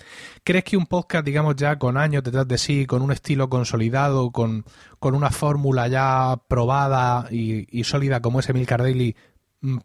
[0.44, 4.32] ¿Crees que un podcast, digamos ya con años detrás de sí, con un estilo consolidado,
[4.32, 4.66] con,
[5.00, 9.16] una fórmula ya probada y, sólida como es Emil Cardelli,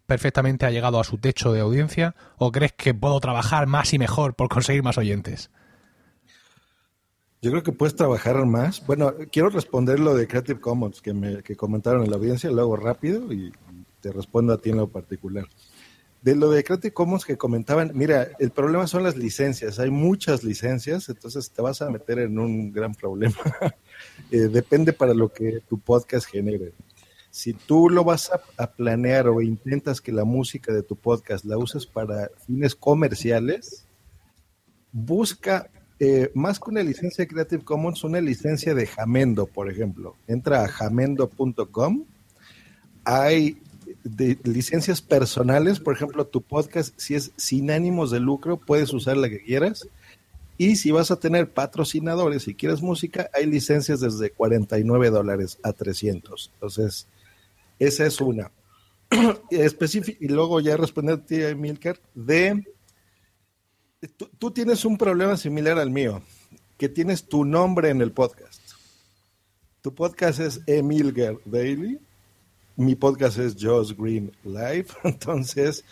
[0.07, 2.15] perfectamente ha llegado a su techo de audiencia?
[2.39, 5.51] ¿O crees que puedo trabajar más y mejor por conseguir más oyentes?
[7.43, 8.87] Yo creo que puedes trabajar más.
[8.87, 12.63] Bueno, quiero responder lo de Creative Commons que me que comentaron en la audiencia, lo
[12.63, 13.53] hago rápido y
[14.01, 15.45] te respondo a ti en lo particular.
[16.23, 19.79] De lo de Creative Commons que comentaban, mira, el problema son las licencias.
[19.79, 23.37] Hay muchas licencias, entonces te vas a meter en un gran problema.
[24.31, 26.73] Eh, depende para lo que tu podcast genere.
[27.35, 31.59] Si tú lo vas a, planear o intentas que la música de tu podcast la
[31.59, 33.89] uses para fines comerciales,
[34.93, 35.69] busca
[35.99, 40.15] eh, más que una licencia de Creative Commons, una licencia de Jamendo, por ejemplo.
[40.29, 42.05] Entra a jamendo.com.
[43.03, 43.61] Hay
[44.45, 49.29] licencias personales, por ejemplo, tu podcast, si es sin ánimos de lucro, puedes usar la
[49.29, 49.89] que quieras.
[50.57, 55.73] Y si vas a tener patrocinadores y quieres música, hay licencias desde 49 dólares a
[55.73, 56.53] 300.
[56.55, 57.09] Entonces,
[57.87, 58.51] esa es una.
[59.51, 62.65] y luego ya responderte a Milker de
[64.09, 66.23] tú, tienes un problema similar al mío,
[66.77, 68.61] que tienes tu nombre en el podcast.
[69.83, 71.99] Tu podcast es Emilger Daily,
[72.77, 75.85] mi podcast es Josh Green Live, entonces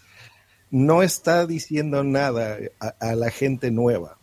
[0.70, 4.18] no está diciendo nada a, la gente nueva,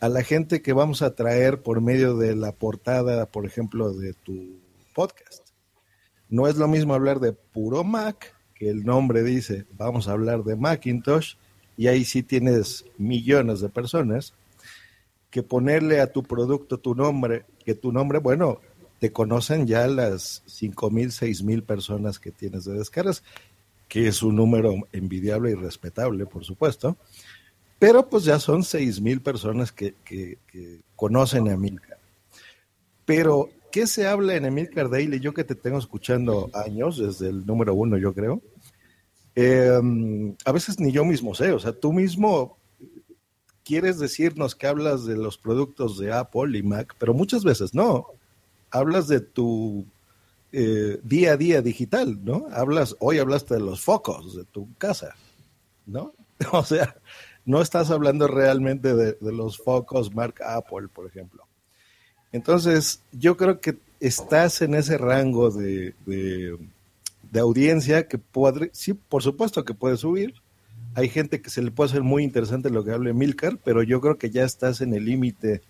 [0.00, 4.14] a la gente que vamos a traer por medio de la portada, por ejemplo, de
[4.14, 4.58] tu
[4.94, 5.41] podcast.
[6.32, 10.44] No es lo mismo hablar de puro Mac, que el nombre dice, vamos a hablar
[10.44, 11.34] de Macintosh,
[11.76, 14.32] y ahí sí tienes millones de personas,
[15.28, 18.60] que ponerle a tu producto tu nombre, que tu nombre, bueno,
[18.98, 23.22] te conocen ya las cinco mil, seis mil personas que tienes de descargas,
[23.86, 26.96] que es un número envidiable y respetable, por supuesto,
[27.78, 30.38] pero pues ya son seis mil personas que, que,
[30.96, 31.98] conocen a Emilcar.
[33.04, 35.18] Pero, ¿qué se habla en Emilcar Daily?
[35.18, 38.40] Yo que te tengo escuchando años, desde el número uno, yo creo,
[39.34, 42.58] Em, a veces ni yo mismo sé, o sea, tú mismo
[43.64, 48.08] quieres decirnos que hablas de los productos de Apple y Mac, pero muchas veces no.
[48.70, 49.86] Hablas de tu
[50.52, 52.46] eh, día a día digital, ¿no?
[52.52, 55.14] Hablas, hoy hablaste de los focos de tu casa,
[55.86, 56.14] ¿no?
[56.52, 56.96] O sea,
[57.44, 61.44] no estás hablando realmente de, los focos marca Apple, por ejemplo.
[62.32, 65.94] Entonces, yo creo que estás en ese rango de
[67.32, 70.34] de audiencia que puede, sí, por supuesto que puede subir.
[70.94, 74.02] Hay gente que se le puede hacer muy interesante lo que hable Milcar, pero yo
[74.02, 75.62] creo que ya estás en el límite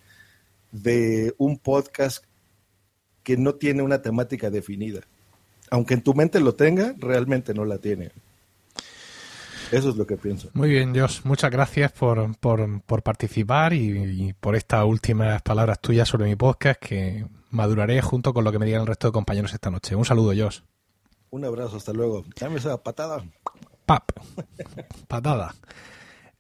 [0.73, 2.25] de un podcast
[3.23, 5.03] que no tiene una temática definida.
[5.71, 8.11] Aunque en tu mente lo tenga, realmente no la tiene.
[9.73, 10.51] Eso es lo que pienso.
[10.55, 11.25] Muy bien, Dios.
[11.25, 16.81] Muchas gracias por, por, participar y, y, por estas últimas palabras tuyas sobre mi podcast
[16.81, 19.97] que maduraré junto con lo que me digan el resto de compañeros esta noche.
[19.97, 20.61] Un saludo, Josh.
[21.31, 22.25] Un abrazo, hasta luego.
[22.39, 23.25] Dame esa patada.
[23.87, 24.11] Pap.
[25.09, 25.55] Patada.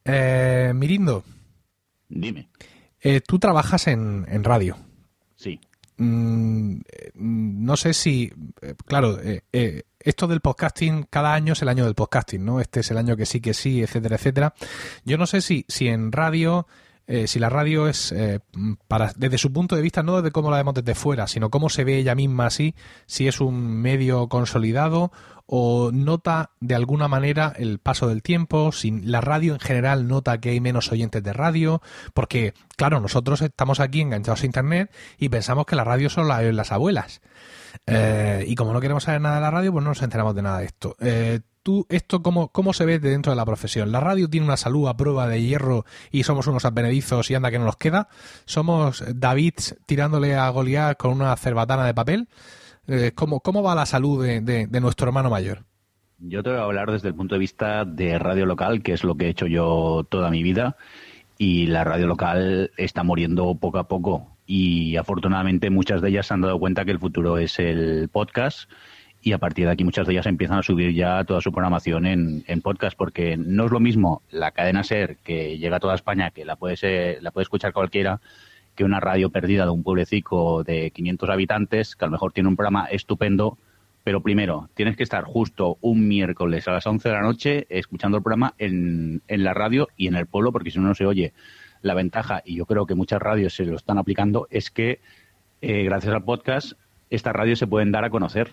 [0.04, 1.24] Eh, Mirindo.
[2.08, 2.50] Dime.
[3.00, 4.76] Eh, tú trabajas en, radio.
[5.36, 5.60] Sí.
[6.02, 6.80] Mm,
[7.14, 9.18] no sé si, eh, claro,
[10.00, 12.60] esto del podcasting, cada año es el año del podcasting, ¿no?
[12.60, 14.54] Este es el año que sí, que sí, etcétera, etcétera.
[15.04, 16.66] Yo no sé si, si en radio
[17.08, 18.38] eh, si la radio es, eh,
[18.86, 21.68] para, desde su punto de vista, no desde cómo la vemos desde fuera, sino cómo
[21.68, 22.74] se ve ella misma así,
[23.06, 25.10] si es un medio consolidado
[25.46, 30.38] o nota de alguna manera el paso del tiempo, si la radio en general nota
[30.38, 31.82] que hay menos oyentes de radio,
[32.14, 36.72] porque claro, nosotros estamos aquí enganchados a internet y pensamos que la radio son las
[36.72, 37.20] abuelas.
[37.86, 40.42] Eh, y como no queremos saber nada de la radio, pues no nos enteramos de
[40.42, 40.96] nada de esto.
[41.00, 43.92] Eh, ¿Tú esto cómo, cómo se ve dentro de la profesión?
[43.92, 47.52] ¿La radio tiene una salud a prueba de hierro y somos unos advenedizos y anda
[47.52, 48.08] que no nos queda?
[48.46, 49.54] ¿Somos David
[49.86, 52.28] tirándole a Goliat con una cerbatana de papel?
[52.88, 55.64] Eh, ¿cómo, ¿Cómo va la salud de, nuestro hermano mayor?
[56.18, 59.04] Yo te voy a hablar desde el punto de vista de radio local, que es
[59.04, 60.76] lo que he hecho yo toda mi vida,
[61.38, 64.36] y la radio local está muriendo poco a poco.
[64.46, 68.70] Y afortunadamente muchas de ellas se han dado cuenta que el futuro es el podcast
[69.22, 72.06] y a partir de aquí muchas de ellas empiezan a subir ya toda su programación
[72.06, 75.94] en, en podcast, porque no es lo mismo la cadena SER que llega a toda
[75.94, 78.20] España, que la puede, la puede escuchar cualquiera,
[78.74, 82.48] que una radio perdida de un pueblecico de 500 habitantes, que a lo mejor tiene
[82.48, 83.58] un programa estupendo,
[84.04, 88.16] pero primero, tienes que estar justo un miércoles a las 11 de la noche escuchando
[88.16, 91.06] el programa en, en la radio y en el pueblo, porque si no, no se
[91.06, 91.32] oye.
[91.82, 95.00] La ventaja, y yo creo que muchas radios se lo están aplicando, es que
[95.60, 96.72] eh, gracias al podcast
[97.10, 98.52] estas radios se pueden dar a conocer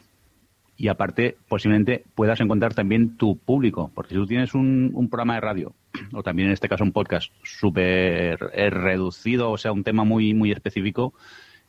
[0.79, 5.41] y aparte posiblemente puedas encontrar también tu público, porque si tú tienes un, programa de
[5.41, 5.73] radio
[6.13, 10.33] o también en este caso un podcast súper eh, reducido, o sea, un tema muy,
[10.33, 11.13] muy específico,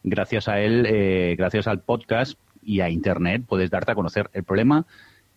[0.05, 4.31] gracias a él, eh, gracias al podcast y a Internet puedes darte a conocer.
[4.33, 4.87] El problema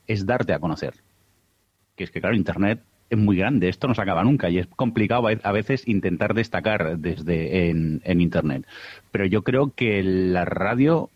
[0.05, 0.93] es darte a conocer,
[1.95, 4.67] que es que claro, Internet es muy grande, esto no se acaba nunca y es
[4.67, 8.67] complicado a veces intentar destacar desde en, en Internet.
[9.11, 11.09] Pero yo creo que la radio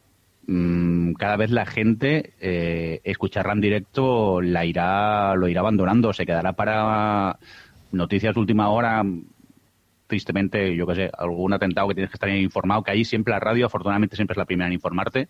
[0.48, 6.26] Mm, cada vez la gente eh, escucharla en directo la irá lo irá abandonando se
[6.26, 7.38] quedará para
[7.92, 9.04] noticias de última hora
[10.08, 13.42] tristemente yo qué sé algún atentado que tienes que estar informado que ahí siempre la
[13.42, 15.28] radio afortunadamente siempre es la primera en informarte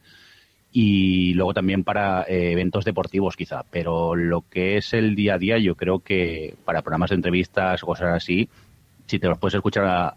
[0.71, 3.63] y luego también para eh, eventos deportivos quizá.
[3.71, 7.81] Pero lo que es el día a día yo creo que para programas de entrevistas
[7.81, 8.49] o cosas así
[9.07, 10.13] si te los puedes escuchar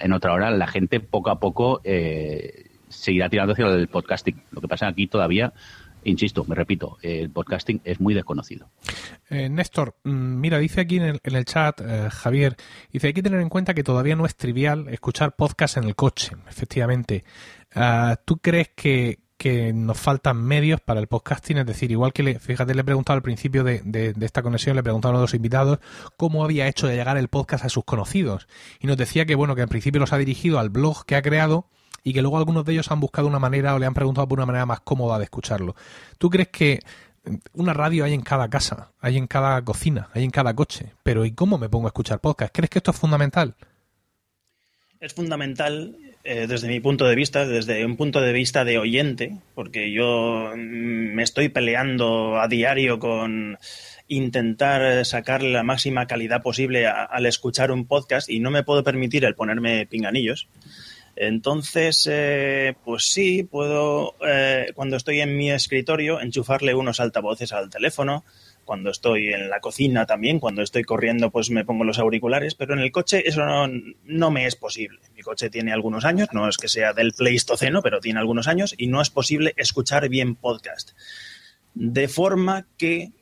[0.00, 4.42] en otra hora la gente poco a poco eh, seguirá tirando hacia el podcasting.
[4.50, 5.52] Lo que pasa aquí todavía,
[6.04, 8.68] insisto, me repito, el podcasting es muy desconocido.
[9.28, 12.56] Eh, Néstor, mm, mira, dice aquí en el, chat, eh, Javier,
[12.92, 15.94] dice, hay que tener en cuenta que todavía no es trivial escuchar podcast en el
[15.94, 17.24] coche, efectivamente.
[17.74, 19.18] Ah, ¿Tú crees que,
[19.72, 21.58] nos faltan medios para el podcasting?
[21.58, 24.76] Es decir, igual que, le, fíjate, le he preguntado al principio de, de, esta conexión,
[24.76, 25.78] le he preguntado a uno de los invitados
[26.18, 28.48] cómo había hecho de llegar el podcast a sus conocidos.
[28.80, 31.22] Y nos decía que, bueno, que al principio los ha dirigido al blog que ha
[31.22, 31.68] creado
[32.02, 34.38] y que luego algunos de ellos han buscado una manera o le han preguntado por
[34.38, 35.74] una manera más cómoda de escucharlo.
[36.18, 36.80] ¿Tú crees que
[37.52, 40.92] una radio hay en cada casa, hay en cada cocina, hay en cada coche?
[41.02, 42.54] Pero ¿y cómo me pongo a escuchar podcast?
[42.54, 43.54] ¿Crees que esto es fundamental?
[45.00, 49.38] Es fundamental eh, desde mi punto de vista, desde un punto de vista de oyente,
[49.54, 53.58] porque yo mm, me estoy peleando a diario con
[54.08, 59.24] intentar sacarle la máxima calidad posible al escuchar un podcast y no me puedo permitir
[59.24, 60.48] el ponerme pinganillos.
[61.22, 67.68] Entonces, eh, pues sí, puedo, eh, cuando estoy en mi escritorio, enchufarle unos altavoces al
[67.68, 68.24] teléfono.
[68.64, 72.72] Cuando estoy en la cocina también, cuando estoy corriendo, pues me pongo los auriculares, pero
[72.72, 73.42] en el coche eso
[74.04, 75.00] no, me es posible.
[75.14, 78.74] Mi coche tiene algunos años, no es que sea del Pleistoceno, pero tiene algunos años
[78.78, 80.92] y no es posible escuchar bien podcast.
[81.74, 83.12] De forma que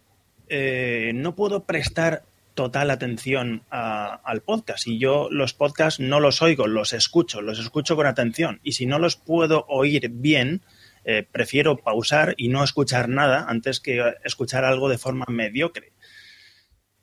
[0.49, 2.23] eh, no puedo prestar
[2.59, 4.89] total atención al podcast.
[4.89, 8.59] Y yo los podcasts no los oigo, los escucho, los escucho con atención.
[8.65, 10.63] Y si no los puedo oír bien,
[11.05, 15.93] eh, prefiero pausar y no escuchar nada antes que escuchar algo de forma mediocre.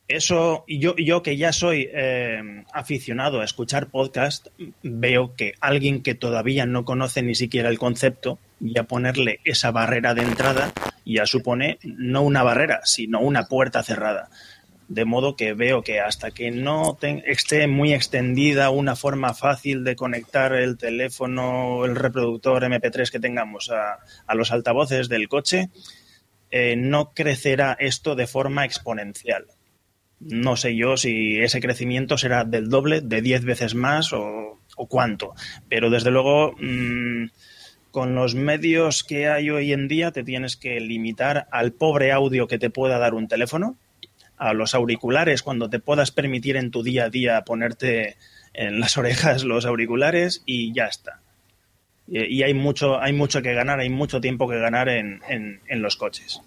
[0.09, 4.47] Eso, yo, yo que ya soy eh, aficionado a escuchar podcast,
[4.83, 10.13] veo que alguien que todavía no conoce ni siquiera el concepto, ya ponerle esa barrera
[10.13, 10.73] de entrada
[11.05, 14.29] ya supone no una barrera, sino una puerta cerrada
[14.87, 19.95] de modo que veo que hasta que no esté muy extendida una forma fácil de
[19.95, 23.99] conectar el teléfono, el reproductor MP3 que tengamos a,
[24.35, 25.69] los altavoces del coche,
[26.51, 29.45] eh, no crecerá esto de forma exponencial.
[30.19, 35.33] No sé yo si ese crecimiento será del doble, de 10 veces más o, cuánto,
[35.69, 36.53] pero desde luego...
[36.59, 37.27] Mm,
[37.95, 42.45] con los medios que hay hoy en día te tienes que limitar al pobre audio
[42.45, 43.77] que te pueda dar un teléfono,
[44.37, 48.17] a los auriculares cuando te puedas permitir en tu día a día ponerte
[48.53, 51.19] en las orejas los auriculares y ya está.
[52.07, 55.95] Y, hay mucho, hay mucho que ganar, hay mucho tiempo que ganar en, en, los
[55.95, 56.39] coches.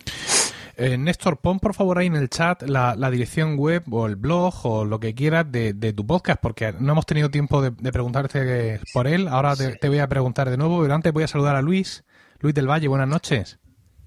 [0.77, 4.55] Eh, Néstor, pon por favor ahí en el chat la, dirección web o el blog
[4.63, 9.09] o lo que quieras de, tu podcast, porque no hemos tenido tiempo de, preguntarte por
[9.09, 9.27] él.
[9.27, 12.05] Ahora te, te, voy a preguntar de nuevo, pero antes voy a saludar a Luis.
[12.39, 13.59] Luis del Valle, buenas noches.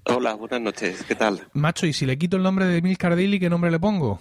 [0.04, 1.46] Hola, buenas noches, ¿qué tal?
[1.52, 4.18] Macho, ¿y si le quito el nombre de Milcar Daily, qué nombre le pongo?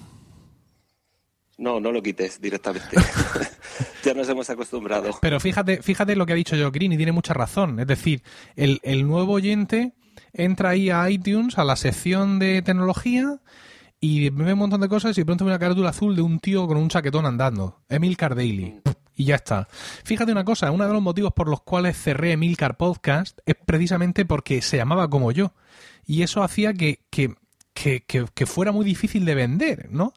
[1.57, 2.97] No, no lo quites directamente.
[4.03, 5.11] ya nos hemos acostumbrado.
[5.21, 7.79] Pero fíjate, fíjate lo que ha dicho yo Green y tiene mucha razón.
[7.79, 8.21] Es decir,
[8.55, 9.93] el, el nuevo oyente
[10.33, 13.39] entra ahí a iTunes, a la sección de tecnología,
[13.99, 16.67] y ve un montón de cosas y pronto ve una carátula azul de un tío
[16.67, 17.81] con un chaquetón andando.
[17.89, 18.81] Emilcar Daily.
[19.15, 19.67] Y ya está.
[20.03, 24.25] Fíjate una cosa, uno de los motivos por los cuales cerré Emilcar Podcast es precisamente
[24.25, 25.53] porque se llamaba como yo.
[26.05, 27.35] Y eso hacía que, que,
[27.73, 30.13] que, que fuera muy difícil de vender, ¿no?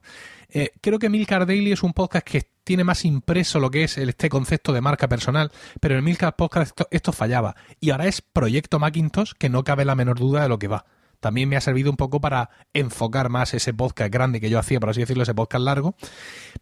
[0.56, 3.98] Eh, creo que Milcar Daily es un podcast que tiene más impreso lo que es
[3.98, 7.56] este concepto de marca personal, pero en Milcar Podcast esto, fallaba.
[7.80, 10.86] Y ahora es Proyecto Macintosh, que no cabe la menor duda de lo que va.
[11.18, 14.78] También me ha servido un poco para enfocar más ese podcast grande que yo hacía,
[14.78, 15.96] por así decirlo, ese podcast largo.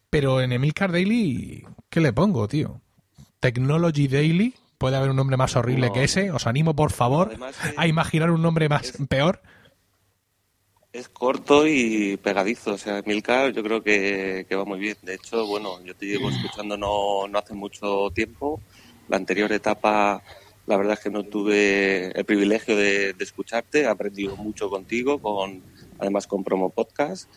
[0.09, 2.81] Pero en Emilcar Daily, ¿qué le pongo, tío?
[3.41, 6.33] Technology Daily, puede haber un nombre más horrible que ese.
[6.33, 7.31] Os animo, por favor,
[7.77, 9.41] a imaginar un nombre más peor
[10.93, 12.75] es corto y pegadizo.
[12.75, 14.97] O sea, Milcar yo creo que, va muy bien.
[15.03, 18.61] De hecho, bueno, yo te llevo escuchando no, no hace mucho tiempo.
[19.09, 20.23] La anterior etapa,
[20.67, 23.83] la verdad es que no tuve el privilegio de, escucharte.
[23.83, 25.63] He aprendido mucho contigo, con
[25.99, 27.31] además con Promo Podcast.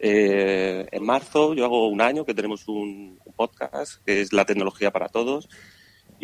[0.00, 4.92] Eh, en marzo, yo hago un año que tenemos un, podcast que es La tecnología
[4.92, 5.48] para todos.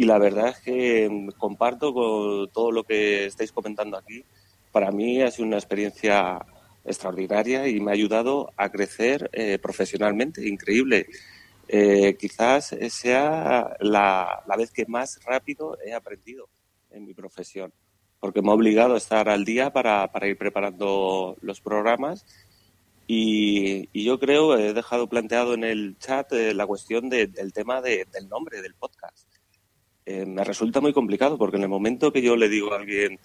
[0.01, 4.25] Y la verdad es que comparto con todo lo que estáis comentando aquí.
[4.73, 6.39] Para mí ha sido una experiencia
[6.87, 11.07] extraordinaria y me ha ayudado a crecer eh, profesionalmente, increíble.
[11.69, 16.49] Eh, quizás sea la, vez que más rápido he aprendido
[16.91, 17.71] en mi profesión,
[18.21, 22.25] porque me ha obligado a estar al día para, ir preparando los programas
[23.07, 28.31] y, yo creo, he dejado planteado en el chat eh, la cuestión del tema del
[28.31, 29.30] nombre del podcast.
[30.27, 33.19] Me resulta muy complicado porque en el momento que yo le digo a alguien,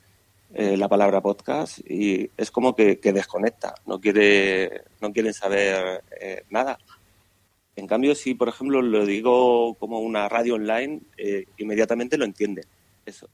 [0.57, 6.43] eh, la palabra podcast y es como que, desconecta, no quiere, no quieren saber eh,
[6.49, 6.77] nada.
[7.75, 12.63] En cambio, si por ejemplo lo digo como una radio online, eh, inmediatamente lo entienden.
[13.05, 13.27] Eso.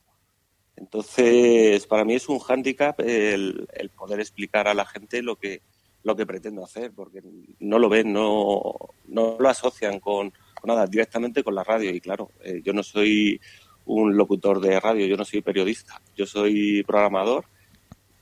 [0.76, 5.62] Entonces, para mí es un hándicap el, poder explicar a la gente lo que,
[6.04, 7.22] lo que pretendo hacer, porque
[7.60, 8.74] no lo ven, no,
[9.10, 10.34] no lo asocian con,
[10.68, 11.92] nada, directamente con la radio.
[11.92, 12.32] Y claro,
[12.64, 13.40] yo no soy
[13.86, 17.46] un locutor de radio, yo no soy periodista, yo soy programador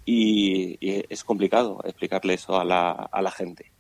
[0.06, 3.72] y, es complicado explicarle eso a la, a la gente.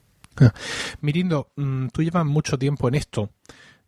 [1.01, 3.30] Mirindo, mm, tú llevas mucho tiempo en esto,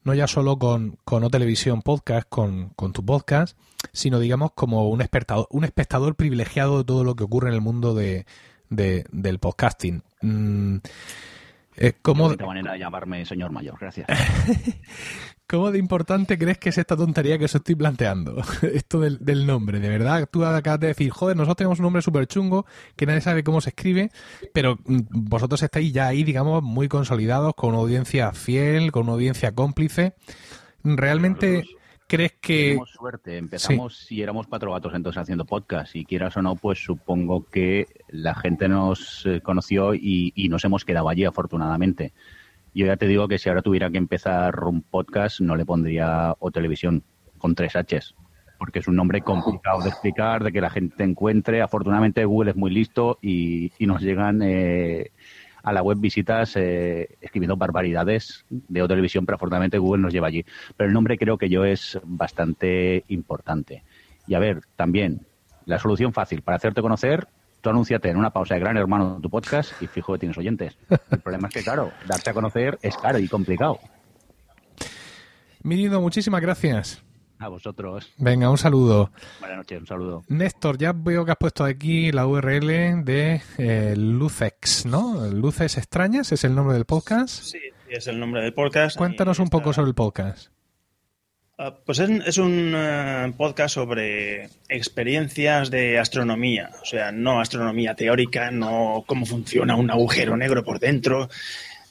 [0.03, 3.57] no ya solo con, con O Televisión Podcast, con, con, tu podcast,
[3.93, 7.61] sino digamos como un espectador, un espectador privilegiado de todo lo que ocurre en el
[7.61, 8.25] mundo de,
[8.69, 10.03] del podcasting.
[10.21, 10.77] Mm,
[11.77, 12.29] eh, ¿cómo...
[12.35, 14.07] manera de llamarme señor mayor, gracias.
[15.51, 18.41] ¿Cómo de importante crees que es esta tontería que os estoy planteando?
[18.73, 20.29] Esto del, nombre, de verdad.
[20.31, 22.65] Tú acabas de decir, joder, nosotros tenemos un nombre súper chungo,
[22.95, 24.11] que nadie sabe cómo se escribe,
[24.53, 29.13] pero mm, vosotros estáis ya ahí, digamos, muy consolidados, con una audiencia fiel, con una
[29.13, 30.13] audiencia cómplice.
[30.85, 31.65] ¿Realmente
[32.11, 32.63] crees que...?
[32.63, 33.37] Tenemos suerte.
[33.37, 35.95] Empezamos si éramos cuatro gatos entonces haciendo podcast.
[35.95, 40.83] Y quieras o no, pues supongo que la gente nos eh, conoció y nos hemos
[40.83, 42.13] quedado allí, afortunadamente.
[42.73, 46.35] Yo ya te digo que si ahora tuviera que empezar un podcast, no le pondría
[46.39, 47.03] o televisión
[47.37, 48.15] con tres Hs,
[48.57, 51.61] porque es un nombre complicado de explicar, de que la gente encuentre.
[51.61, 55.11] Afortunadamente Google es muy listo y, nos llegan eh,
[55.63, 60.27] a la web visitas eh, escribiendo barbaridades de o televisión, pero afortunadamente Google nos lleva
[60.27, 60.45] allí.
[60.77, 63.83] Pero el nombre creo que yo es bastante importante.
[64.27, 65.21] Y a ver, también,
[65.65, 67.27] la solución fácil para hacerte conocer
[67.61, 70.77] tú anúnciate en una pausa de Gran Hermano tu podcast y fijo que tienes oyentes.
[71.11, 73.79] El problema es que, claro, darte a conocer es caro y complicado.
[75.63, 77.03] Mirindo, muchísimas gracias.
[77.41, 78.13] A vosotros.
[78.17, 79.11] Venga, un saludo.
[79.39, 80.23] Buenas noches, un saludo.
[80.27, 85.25] Néstor, ya veo que has puesto aquí la URL de eh, Lucex, ¿no?
[85.27, 87.41] Luces extrañas es el nombre del podcast.
[87.43, 88.95] Sí, es el nombre del podcast.
[88.95, 90.51] Cuéntanos un poco sobre el podcast.
[91.57, 98.49] Ah, pues es, un eh, podcast sobre experiencias de astronomía, o sea, no astronomía teórica,
[98.49, 101.29] no cómo funciona un agujero negro por dentro,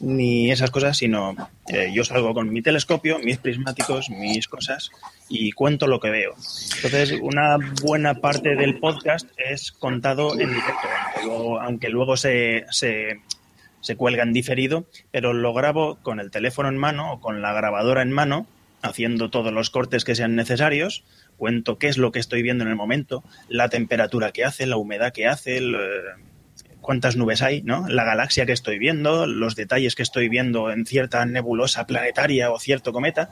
[0.00, 1.36] ni esas cosas, sino
[1.68, 4.90] eh, yo salgo con mi telescopio, mis prismáticos, mis cosas
[5.28, 6.34] y cuento lo que veo.
[6.76, 13.20] Entonces, una buena parte del podcast es contado en directo, aunque luego, se, se,
[13.80, 17.52] se cuelga en diferido, pero lo grabo con el teléfono en mano o con la
[17.52, 18.46] grabadora en mano
[18.82, 21.04] haciendo todos los cortes que sean necesarios,
[21.36, 24.76] cuento qué es lo que estoy viendo en el momento, la temperatura que hace, la
[24.76, 25.72] humedad que hace, eh,
[26.80, 27.88] cuántas nubes hay, ¿no?
[27.88, 32.58] La galaxia que estoy viendo, los detalles que estoy viendo en cierta nebulosa planetaria o
[32.58, 33.30] cierto cometa.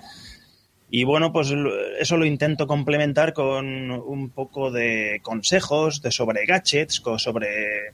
[0.91, 1.53] Y bueno, pues
[1.99, 7.93] eso lo intento complementar con un poco de consejos de sobre gadgets, sobre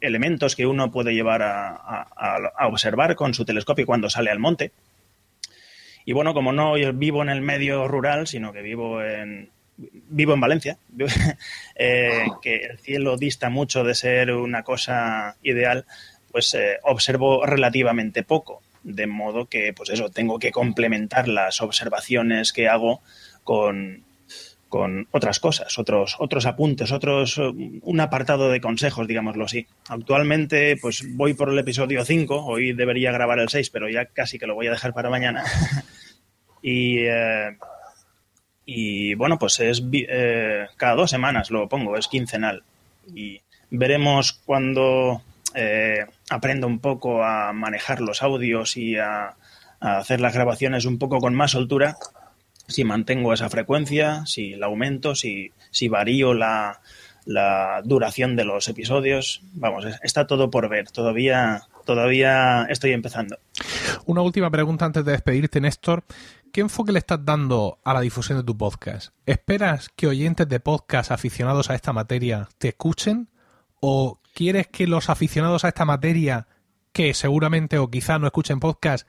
[0.00, 4.72] elementos que uno puede llevar a, observar con su telescopio cuando sale al monte.
[6.04, 10.40] Y bueno, como no vivo en el medio rural, sino que vivo en, vivo en
[10.40, 10.78] Valencia,
[11.76, 15.84] eh, que el cielo dista mucho de ser una cosa ideal,
[16.30, 18.62] pues eh, observo relativamente poco.
[18.82, 23.00] De modo que, pues eso, tengo que complementar las observaciones que hago
[23.42, 24.04] con,
[24.68, 29.66] con otras cosas, otros, otros apuntes, otros, un apartado de consejos, digámoslo así.
[29.88, 34.38] Actualmente, pues voy por el episodio 5, hoy debería grabar el 6, pero ya casi
[34.38, 35.42] que lo voy a dejar para mañana.
[36.62, 37.56] y, eh,
[38.66, 42.64] y bueno, pues es eh, cada dos semanas lo pongo, es quincenal.
[43.14, 43.40] Y
[43.70, 45.22] veremos cuando
[45.54, 49.36] eh, aprenda un poco a manejar los audios y a,
[49.80, 51.96] a hacer las grabaciones un poco con más soltura,
[52.66, 56.80] si mantengo esa frecuencia, si la aumento, si, si varío la,
[57.24, 59.42] la duración de los episodios.
[59.52, 60.90] Vamos, está todo por ver.
[60.90, 63.38] Todavía, todavía estoy empezando.
[64.06, 66.04] Una última pregunta antes de despedirte, Néstor.
[66.56, 69.10] ¿Qué enfoque le estás dando a la difusión de tu podcast?
[69.26, 73.28] ¿Esperas que oyentes de podcast aficionados a esta materia te escuchen?
[73.78, 76.48] ¿O quieres que los aficionados a esta materia,
[76.94, 79.06] que seguramente o quizá no escuchen podcast,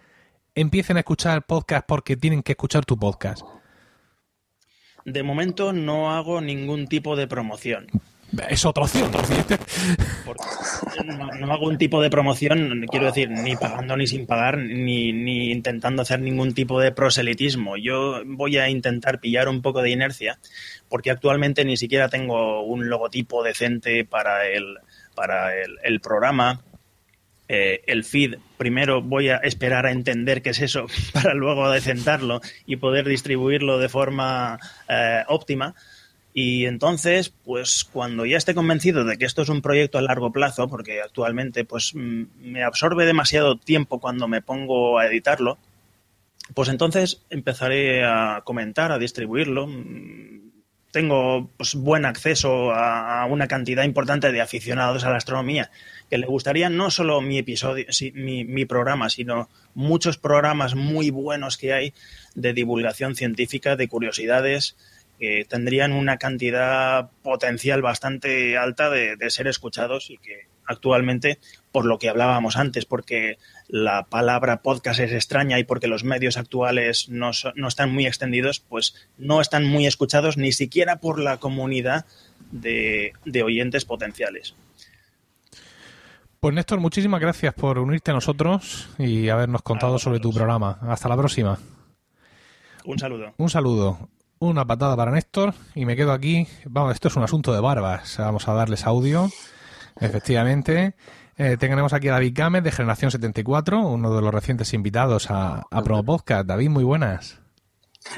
[0.56, 3.44] empiecen a escuchar podcast porque tienen que escuchar tu podcast?
[5.06, 7.88] De momento no hago ningún tipo de promoción.
[8.50, 9.10] Es otra opción.
[11.40, 16.02] No, hago un tipo de promoción, quiero decir, ni pagando ni sin pagar, ni, intentando
[16.02, 17.78] hacer ningún tipo de proselitismo.
[17.78, 20.40] Yo voy a intentar pillar un poco de inercia,
[20.90, 24.78] porque actualmente ni siquiera tengo un logotipo decente para el,
[25.16, 26.62] para el programa.
[27.50, 32.42] Eh, el feed, primero voy a esperar a entender qué es eso para luego decentarlo
[32.66, 34.60] y poder distribuirlo de forma
[34.90, 35.74] eh, óptima.
[36.40, 40.32] Y entonces, pues cuando ya esté convencido de que esto es un proyecto a largo
[40.32, 45.58] plazo, porque actualmente pues me absorbe demasiado tiempo cuando me pongo a editarlo,
[46.54, 49.68] pues entonces empezaré a comentar, a distribuirlo.
[50.92, 55.72] Tengo pues, buen acceso a una cantidad importante de aficionados a la astronomía
[56.10, 61.58] que le gustaría no solo mi episodio, mi, mi programa, sino muchos programas muy buenos
[61.58, 61.94] que hay
[62.36, 64.76] de divulgación científica, de curiosidades,
[65.20, 71.40] que tendrían una cantidad potencial bastante alta de, ser escuchados y que actualmente,
[71.72, 73.38] por lo que hablábamos antes, porque
[73.68, 78.60] la palabra podcast es extraña y porque los medios actuales no, no están muy extendidos,
[78.60, 82.06] pues no están muy escuchados ni siquiera por la comunidad
[82.52, 84.56] de, de oyentes potenciales.
[86.40, 90.78] Pues Néstor, muchísimas gracias por unirte a nosotros y habernos contado sobre tu programa.
[90.82, 91.58] Hasta la próxima.
[92.86, 93.34] Un saludo.
[93.38, 94.10] Un saludo.
[94.40, 96.48] Una patada para Néstor y me quedo aquí.
[96.66, 98.18] Vamos, esto es un asunto de barbas.
[98.20, 99.30] Vamos a darles audio.
[100.00, 100.96] Efectivamente.
[101.38, 105.66] Eh, tenemos aquí a David Gámez de Generación 74, uno de los recientes invitados a,
[105.70, 106.48] a Promo Podcast.
[106.48, 107.40] David, muy buenas.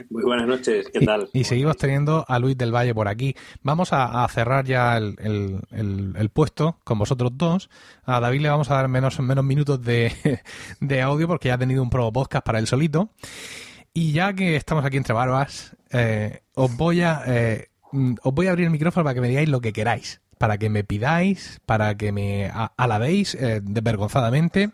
[0.09, 1.29] Muy buenas noches, ¿qué tal?
[1.33, 3.35] Y, seguimos teniendo a Luis del Valle por aquí.
[3.61, 7.69] Vamos a, cerrar ya el, puesto con vosotros dos.
[8.03, 10.11] A David le vamos a dar menos, menos minutos de,
[11.03, 13.09] audio porque ya ha tenido un pro podcast para él solito.
[13.93, 18.51] Y ya que estamos aquí entre barbas, eh, os voy a eh, os voy a
[18.51, 20.21] abrir el micrófono para que me digáis lo que queráis.
[20.37, 24.71] Para que me pidáis, para que me alabéis eh, desvergonzadamente,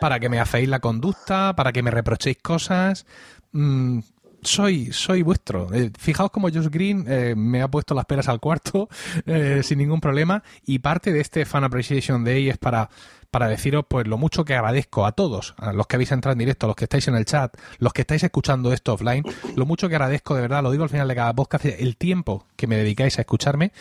[0.00, 3.06] para que me hacéis la conducta, para que me reprochéis cosas.
[3.52, 4.00] Mm,
[4.46, 5.72] soy, soy vuestro.
[5.72, 8.88] Eh, fijaos como Josh Green eh, me ha puesto las peras al cuarto
[9.26, 12.88] eh, sin ningún problema y parte de este Fan Appreciation Day es para
[13.36, 16.38] para deciros pues lo mucho que agradezco a todos, a los que habéis entrado en
[16.38, 19.24] directo, a los que estáis en el chat, los que estáis escuchando esto offline,
[19.56, 22.46] lo mucho que agradezco de verdad, lo digo al final de cada podcast, el tiempo
[22.56, 23.72] que me dedicáis a escucharme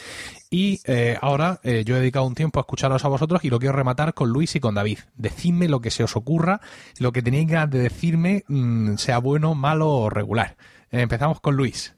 [0.49, 3.58] y eh, ahora eh, yo he dedicado un tiempo a escucharos a vosotros y lo
[3.58, 4.99] quiero rematar con Luis y con David.
[5.16, 6.60] Decidme lo que se os ocurra,
[6.99, 10.58] lo que tenéis ganas de decirme, mm, sea bueno, malo o regular.
[10.91, 11.95] empezamos con Luis.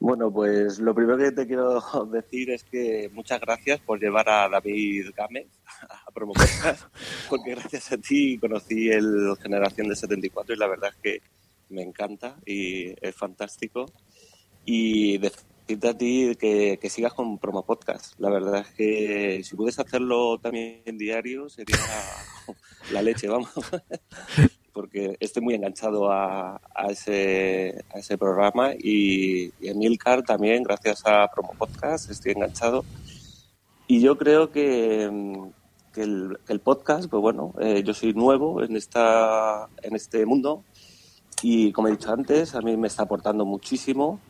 [0.00, 1.80] Bueno, pues lo primero que te quiero
[2.10, 5.46] decir es que muchas gracias por llevar a David Gámez
[6.12, 6.48] a promover,
[7.28, 11.22] porque gracias a ti conocí el Generación de 74 y la verdad es que
[11.70, 13.86] me encanta y es fantástico.
[14.64, 18.14] Y decirte a ti que, que sigas con Promo Podcast.
[18.18, 21.76] La verdad es que si puedes hacerlo también en diario sería
[22.92, 23.50] la leche, vamos
[24.72, 31.02] porque estoy muy enganchado a, ese, a ese programa y, y en Milcar también, gracias
[31.04, 32.84] a Promo Podcast, estoy enganchado.
[33.86, 35.10] Y yo creo que,
[35.92, 40.64] que, el, podcast, pues bueno, eh, yo soy nuevo en, esta, en este mundo
[41.42, 44.20] y como he dicho antes, a mí me está aportando muchísimo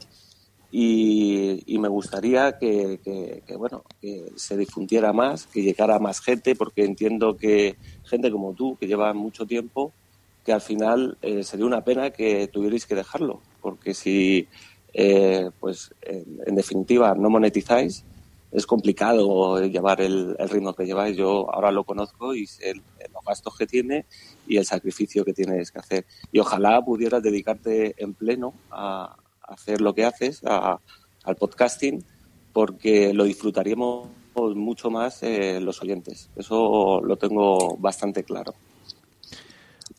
[0.75, 7.37] y, me gustaría que, bueno que se difundiera más, que llegara más gente, porque entiendo
[7.37, 9.93] que gente como tú, que lleva mucho tiempo,
[10.45, 14.49] que al final eh, sería una pena que tuvierais que dejarlo, porque si,
[14.95, 18.05] eh, pues en, definitiva, no monetizáis,
[18.53, 21.17] es complicado llevar el, ritmo que lleváis.
[21.17, 24.07] Yo ahora lo conozco y sé los gastos que tiene
[24.47, 26.07] y el sacrificio que tienes que hacer.
[26.31, 32.03] Y ojalá pudieras dedicarte en pleno a, hacer lo que haces, al podcasting,
[32.53, 36.31] porque lo disfrutaríamos mucho más eh, los oyentes.
[36.37, 38.55] Eso lo tengo bastante claro.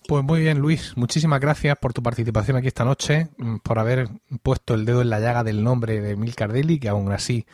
[0.07, 0.93] Pues muy bien, Luis.
[0.97, 4.09] Muchísimas gracias por tu participación aquí esta noche, mm, por haber
[4.41, 7.45] puesto el dedo en la llaga del nombre de Mil Cardelli, que aún así,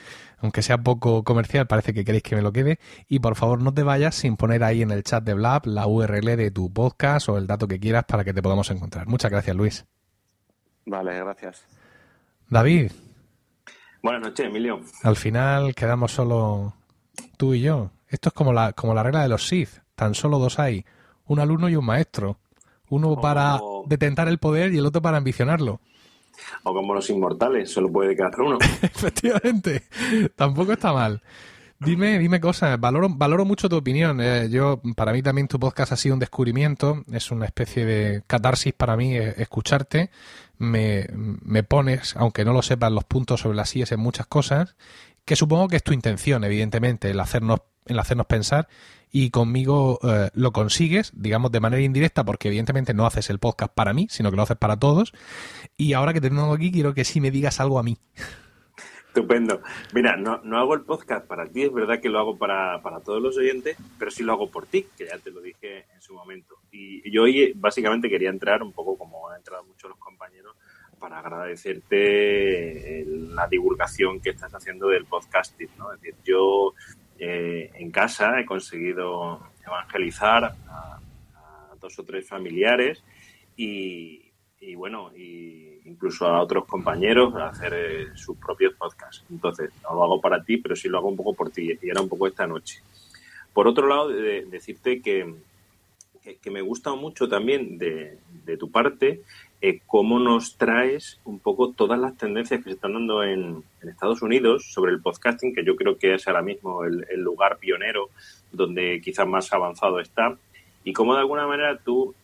[0.41, 2.79] aunque sea poco comercial, parece que queréis que me lo quede.
[3.07, 5.87] Y por favor, no te vayas sin poner ahí en el chat de Blab la
[5.87, 9.07] URL de tu podcast o el dato que quieras para que te podamos encontrar.
[9.07, 9.85] Muchas gracias, Luis.
[10.85, 11.65] Vale, gracias.
[12.49, 12.91] David.
[14.01, 14.81] Buenas noches, Emilio.
[15.03, 16.73] Al final quedamos solo
[17.37, 17.91] tú y yo.
[18.07, 19.69] Esto es como la, como la regla de los Sith.
[19.95, 20.85] Tan solo dos hay.
[21.25, 22.39] Un alumno y un maestro.
[22.89, 25.79] Uno para detentar el poder y el otro para ambicionarlo.
[26.63, 28.57] O como los inmortales, solo puede quedar uno.
[28.81, 29.83] Efectivamente.
[30.35, 31.21] Tampoco está mal.
[31.79, 32.79] Dime, dime cosas.
[32.79, 34.19] Valoro, valoro mucho tu opinión.
[34.21, 37.03] Eh, yo, para mí también tu podcast ha sido un descubrimiento.
[37.11, 40.09] Es una especie de catarsis para mí eh, escucharte
[40.59, 44.75] me, me pones, aunque no lo sepas, los puntos sobre las sillas en muchas cosas,
[45.25, 48.67] que supongo que es tu intención, evidentemente, el hacernos, el hacernos pensar
[49.11, 53.73] y conmigo eh, lo consigues, digamos, de manera indirecta, porque evidentemente no haces el podcast
[53.73, 55.13] para mí, sino que lo haces para todos.
[55.77, 57.97] Y ahora que te tengo aquí, quiero que sí me digas algo a mí.
[59.07, 59.61] Estupendo.
[59.93, 62.99] Mira, no, no hago el podcast para ti, es verdad que lo hago para, para
[62.99, 66.01] todos los oyentes, pero sí lo hago por ti, que ya te lo dije en
[66.01, 66.57] su momento.
[66.71, 70.55] Y yo hoy básicamente quería entrar un poco como han entrado muchos los compañeros
[70.99, 75.69] para agradecerte la divulgación que estás haciendo del podcasting.
[75.77, 75.91] ¿no?
[75.93, 76.73] Es decir, yo
[77.19, 80.99] eh, en casa he conseguido evangelizar a,
[81.79, 83.01] dos o tres familiares
[83.55, 89.23] y, y bueno, y incluso a otros compañeros a hacer eh, sus propios podcasts.
[89.29, 91.89] Entonces, no lo hago para ti, pero sí lo hago un poco por ti y
[91.89, 92.81] era un poco esta noche.
[93.53, 95.35] Por otro lado, decirte que,
[96.41, 99.23] que, me gusta mucho también de, de tu parte
[99.61, 104.21] eh, cómo nos traes un poco todas las tendencias que se están dando en, Estados
[104.21, 108.09] Unidos sobre el podcasting, que yo creo que es ahora mismo el, lugar pionero
[108.51, 110.37] donde quizás más avanzado está,
[110.83, 112.15] y cómo de alguna manera tú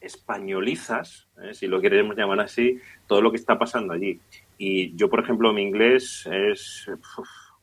[0.00, 4.20] españolizas, eh, si lo queremos llamar así, todo lo que está pasando allí.
[4.56, 6.90] Y yo, por ejemplo, mi inglés es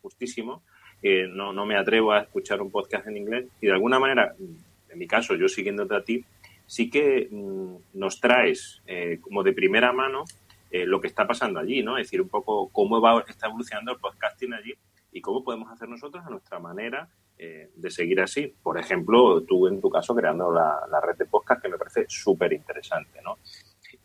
[0.02, 0.62] justísimo,
[1.02, 4.34] eh, no, no me atrevo a escuchar un podcast en inglés, y de alguna manera,
[4.38, 6.24] en mi caso, yo siguiéndote a ti,
[6.66, 10.24] sí que mm, nos traes eh, como de primera mano
[10.70, 11.96] eh, lo que está pasando allí, ¿no?
[11.96, 14.74] Es decir, un poco cómo va, está evolucionando el podcasting allí
[15.12, 17.08] y cómo podemos hacer nosotros a nuestra manera
[17.38, 18.52] eh, de seguir así.
[18.62, 22.52] Por ejemplo, tú en tu caso creando la, red de podcast que me parece súper
[22.52, 23.38] interesante, ¿no?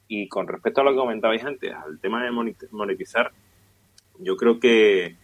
[0.08, 3.32] Y con respecto a lo que comentabais antes, al tema de monetizar,
[4.20, 5.16] yo creo que,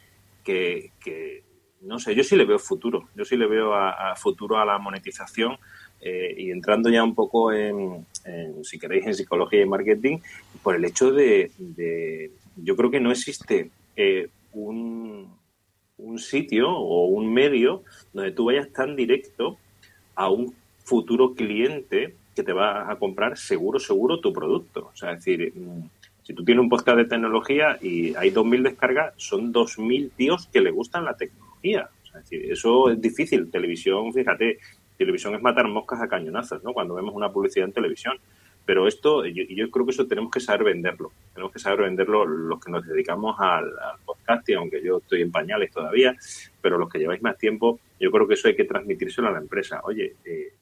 [0.43, 1.43] que,
[1.81, 4.79] no sé, yo sí le veo futuro, yo sí le veo a futuro a la
[4.79, 5.57] monetización
[6.01, 8.05] eh, y entrando ya un poco en,
[8.63, 10.19] si queréis, en psicología y marketing,
[10.61, 11.51] por el hecho de,
[12.55, 15.35] yo creo que no existe eh, un,
[16.17, 19.57] sitio o un medio donde tú vayas tan directo
[20.15, 24.89] a un futuro cliente que te va a comprar seguro, seguro tu producto.
[24.91, 25.89] O sea, es decir, mm,
[26.23, 30.61] si tú tienes un podcast de tecnología y hay 2.000 descargas, son 2.000 tíos que
[30.61, 31.89] le gustan la tecnología.
[32.03, 33.51] O sea, es decir, eso es difícil.
[33.51, 34.57] Televisión, fíjate,
[34.97, 36.73] televisión es matar moscas a cañonazos, ¿no?
[36.73, 38.17] Cuando vemos una publicidad en televisión.
[38.65, 41.11] Pero esto, yo, yo creo que eso tenemos que saber venderlo.
[41.33, 43.71] Tenemos que saber venderlo los que nos dedicamos al,
[44.05, 46.15] podcast, y aunque yo estoy en pañales todavía,
[46.61, 49.39] pero los que lleváis más tiempo, yo creo que eso hay que transmitírselo a la
[49.39, 49.79] empresa.
[49.83, 50.53] Oye, eh,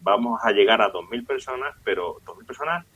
[0.00, 2.86] vamos a llegar a 2.000 personas, pero 2.000 personas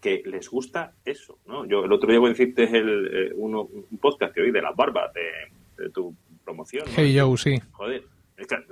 [0.00, 1.66] que les gusta eso, ¿no?
[1.66, 4.52] Yo el otro día voy a decirte es el, eh, uno, un podcast que oí
[4.52, 6.86] de las barbas de, tu promoción.
[6.86, 6.92] ¿no?
[6.96, 7.60] Hey, yo, sí.
[7.72, 8.04] Joder,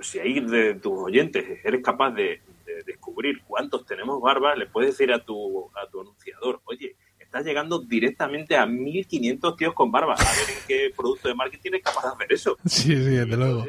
[0.01, 2.41] si ahí de tus oyentes eres capaz de,
[2.85, 7.79] descubrir cuántos tenemos barbas, le puedes decir a tu, a tu anunciador, oye, estás llegando
[7.79, 10.13] directamente a 1500 tíos con barba.
[10.13, 12.57] A ver en qué producto de marketing es capaz de hacer eso.
[12.65, 13.65] Sí, sí, desde luego.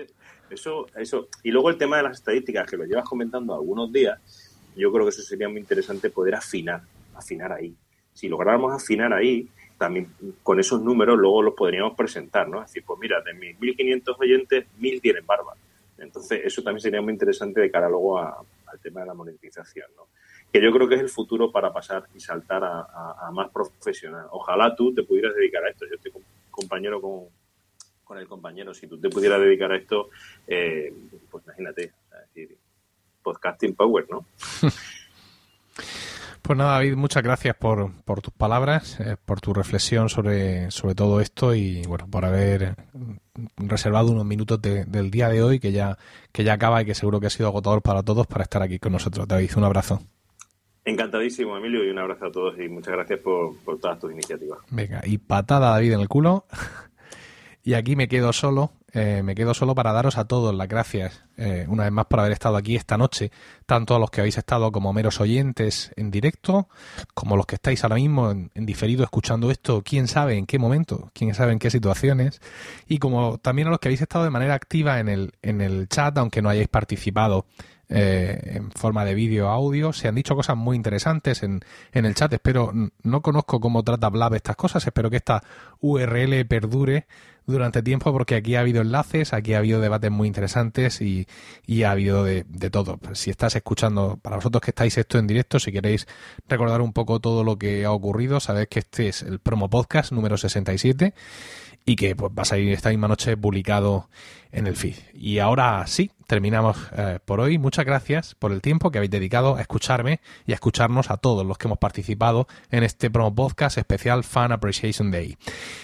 [0.50, 1.28] Eso, eso.
[1.42, 4.18] Y luego el tema de las estadísticas, que lo llevas comentando algunos días,
[4.76, 6.82] yo creo que eso sería muy interesante poder afinar,
[7.14, 7.74] afinar ahí.
[8.12, 10.08] Si lográramos afinar ahí, también
[10.42, 12.62] con esos números luego los podríamos presentar, ¿no?
[12.62, 15.54] Es decir, pues mira, de mis 1.500 oyentes, 1.000 tienen barba.
[15.98, 19.90] Entonces, eso también sería muy interesante de cara luego a, al tema de la monetización,
[19.96, 20.08] ¿no?
[20.52, 24.26] que yo creo que es el futuro para pasar y saltar a, más profesional.
[24.30, 25.84] Ojalá tú te pudieras dedicar a esto.
[25.86, 26.12] Yo estoy
[26.50, 27.24] compañero con,
[28.02, 28.72] con el compañero.
[28.72, 30.08] Si tú te pudieras dedicar a esto,
[30.46, 30.92] eh,
[31.30, 31.92] pues imagínate,
[33.22, 34.24] podcasting power, ¿no?
[36.48, 40.94] Pues nada, David, muchas gracias por, por tus palabras, eh, por tu reflexión sobre, sobre
[40.94, 42.74] todo esto y bueno, por haber
[43.58, 45.98] reservado unos minutos del día de hoy que ya,
[46.32, 48.78] que ya acaba y que seguro que ha sido agotador para todos para estar aquí
[48.78, 49.28] con nosotros.
[49.28, 50.00] David, un abrazo.
[50.86, 54.60] Encantadísimo, Emilio, y un abrazo a todos y muchas gracias por, por todas tus iniciativas.
[54.70, 56.46] Venga, y patada David en el culo.
[57.62, 61.23] y aquí me quedo solo eh, me quedo solo para daros a todos las gracias,
[61.36, 63.31] eh, una vez más por haber estado aquí esta noche,
[63.66, 66.69] tanto a los que habéis estado como meros oyentes en directo,
[67.12, 71.10] como los que estáis ahora mismo en, diferido escuchando esto, quién sabe en qué momento,
[71.12, 72.40] quién sabe en qué situaciones,
[72.86, 75.89] y como también a los que habéis estado de manera activa en el, en el
[75.89, 77.44] chat, aunque no hayáis participado
[77.90, 79.94] eh, en forma de vídeo audio.
[79.94, 81.60] Se han dicho cosas muy interesantes en,
[81.93, 82.31] en el chat.
[82.32, 82.70] Espero,
[83.02, 84.86] no conozco cómo trata Blab estas cosas.
[84.86, 85.43] Espero que esta
[85.81, 87.06] URL perdure
[87.48, 91.26] durante tiempo porque aquí ha habido enlaces, aquí ha habido debates muy interesantes y,
[91.66, 93.00] y ha habido de, de, todo.
[93.14, 96.06] Si estás escuchando, para vosotros que estáis esto en directo, si queréis
[96.46, 100.12] recordar un poco todo lo que ha ocurrido, sabéis que este es el promo podcast
[100.12, 101.14] número 67
[101.89, 104.10] y que pues, va a salir esta misma noche publicado
[104.52, 104.97] en el feed.
[105.15, 107.59] Y ahora sí, terminamos eh, por hoy.
[107.59, 111.47] Muchas gracias por el tiempo que habéis dedicado a escucharme y a escucharnos a todos
[111.47, 115.39] los que hemos participado en este promo podcast especial Fan Appreciation Day.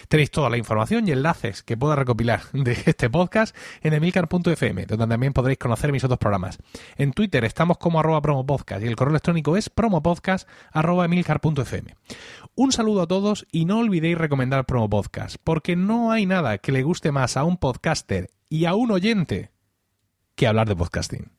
[0.08, 5.06] Tenéis toda la información y enlaces que pueda recopilar de este podcast en emilcar.fm, donde
[5.06, 6.58] también podréis conocer mis otros programas.
[6.96, 11.96] En Twitter estamos como arroba promopodcast y el correo electrónico es promopodcast arroba emilcar.fm.
[12.56, 16.70] Un saludo a todos y no olvidéis recomendar Promo Podcast, porque no hay nada que
[16.70, 19.50] le guste más a un podcaster y a un oyente
[20.36, 21.32] que hablar de podcasting.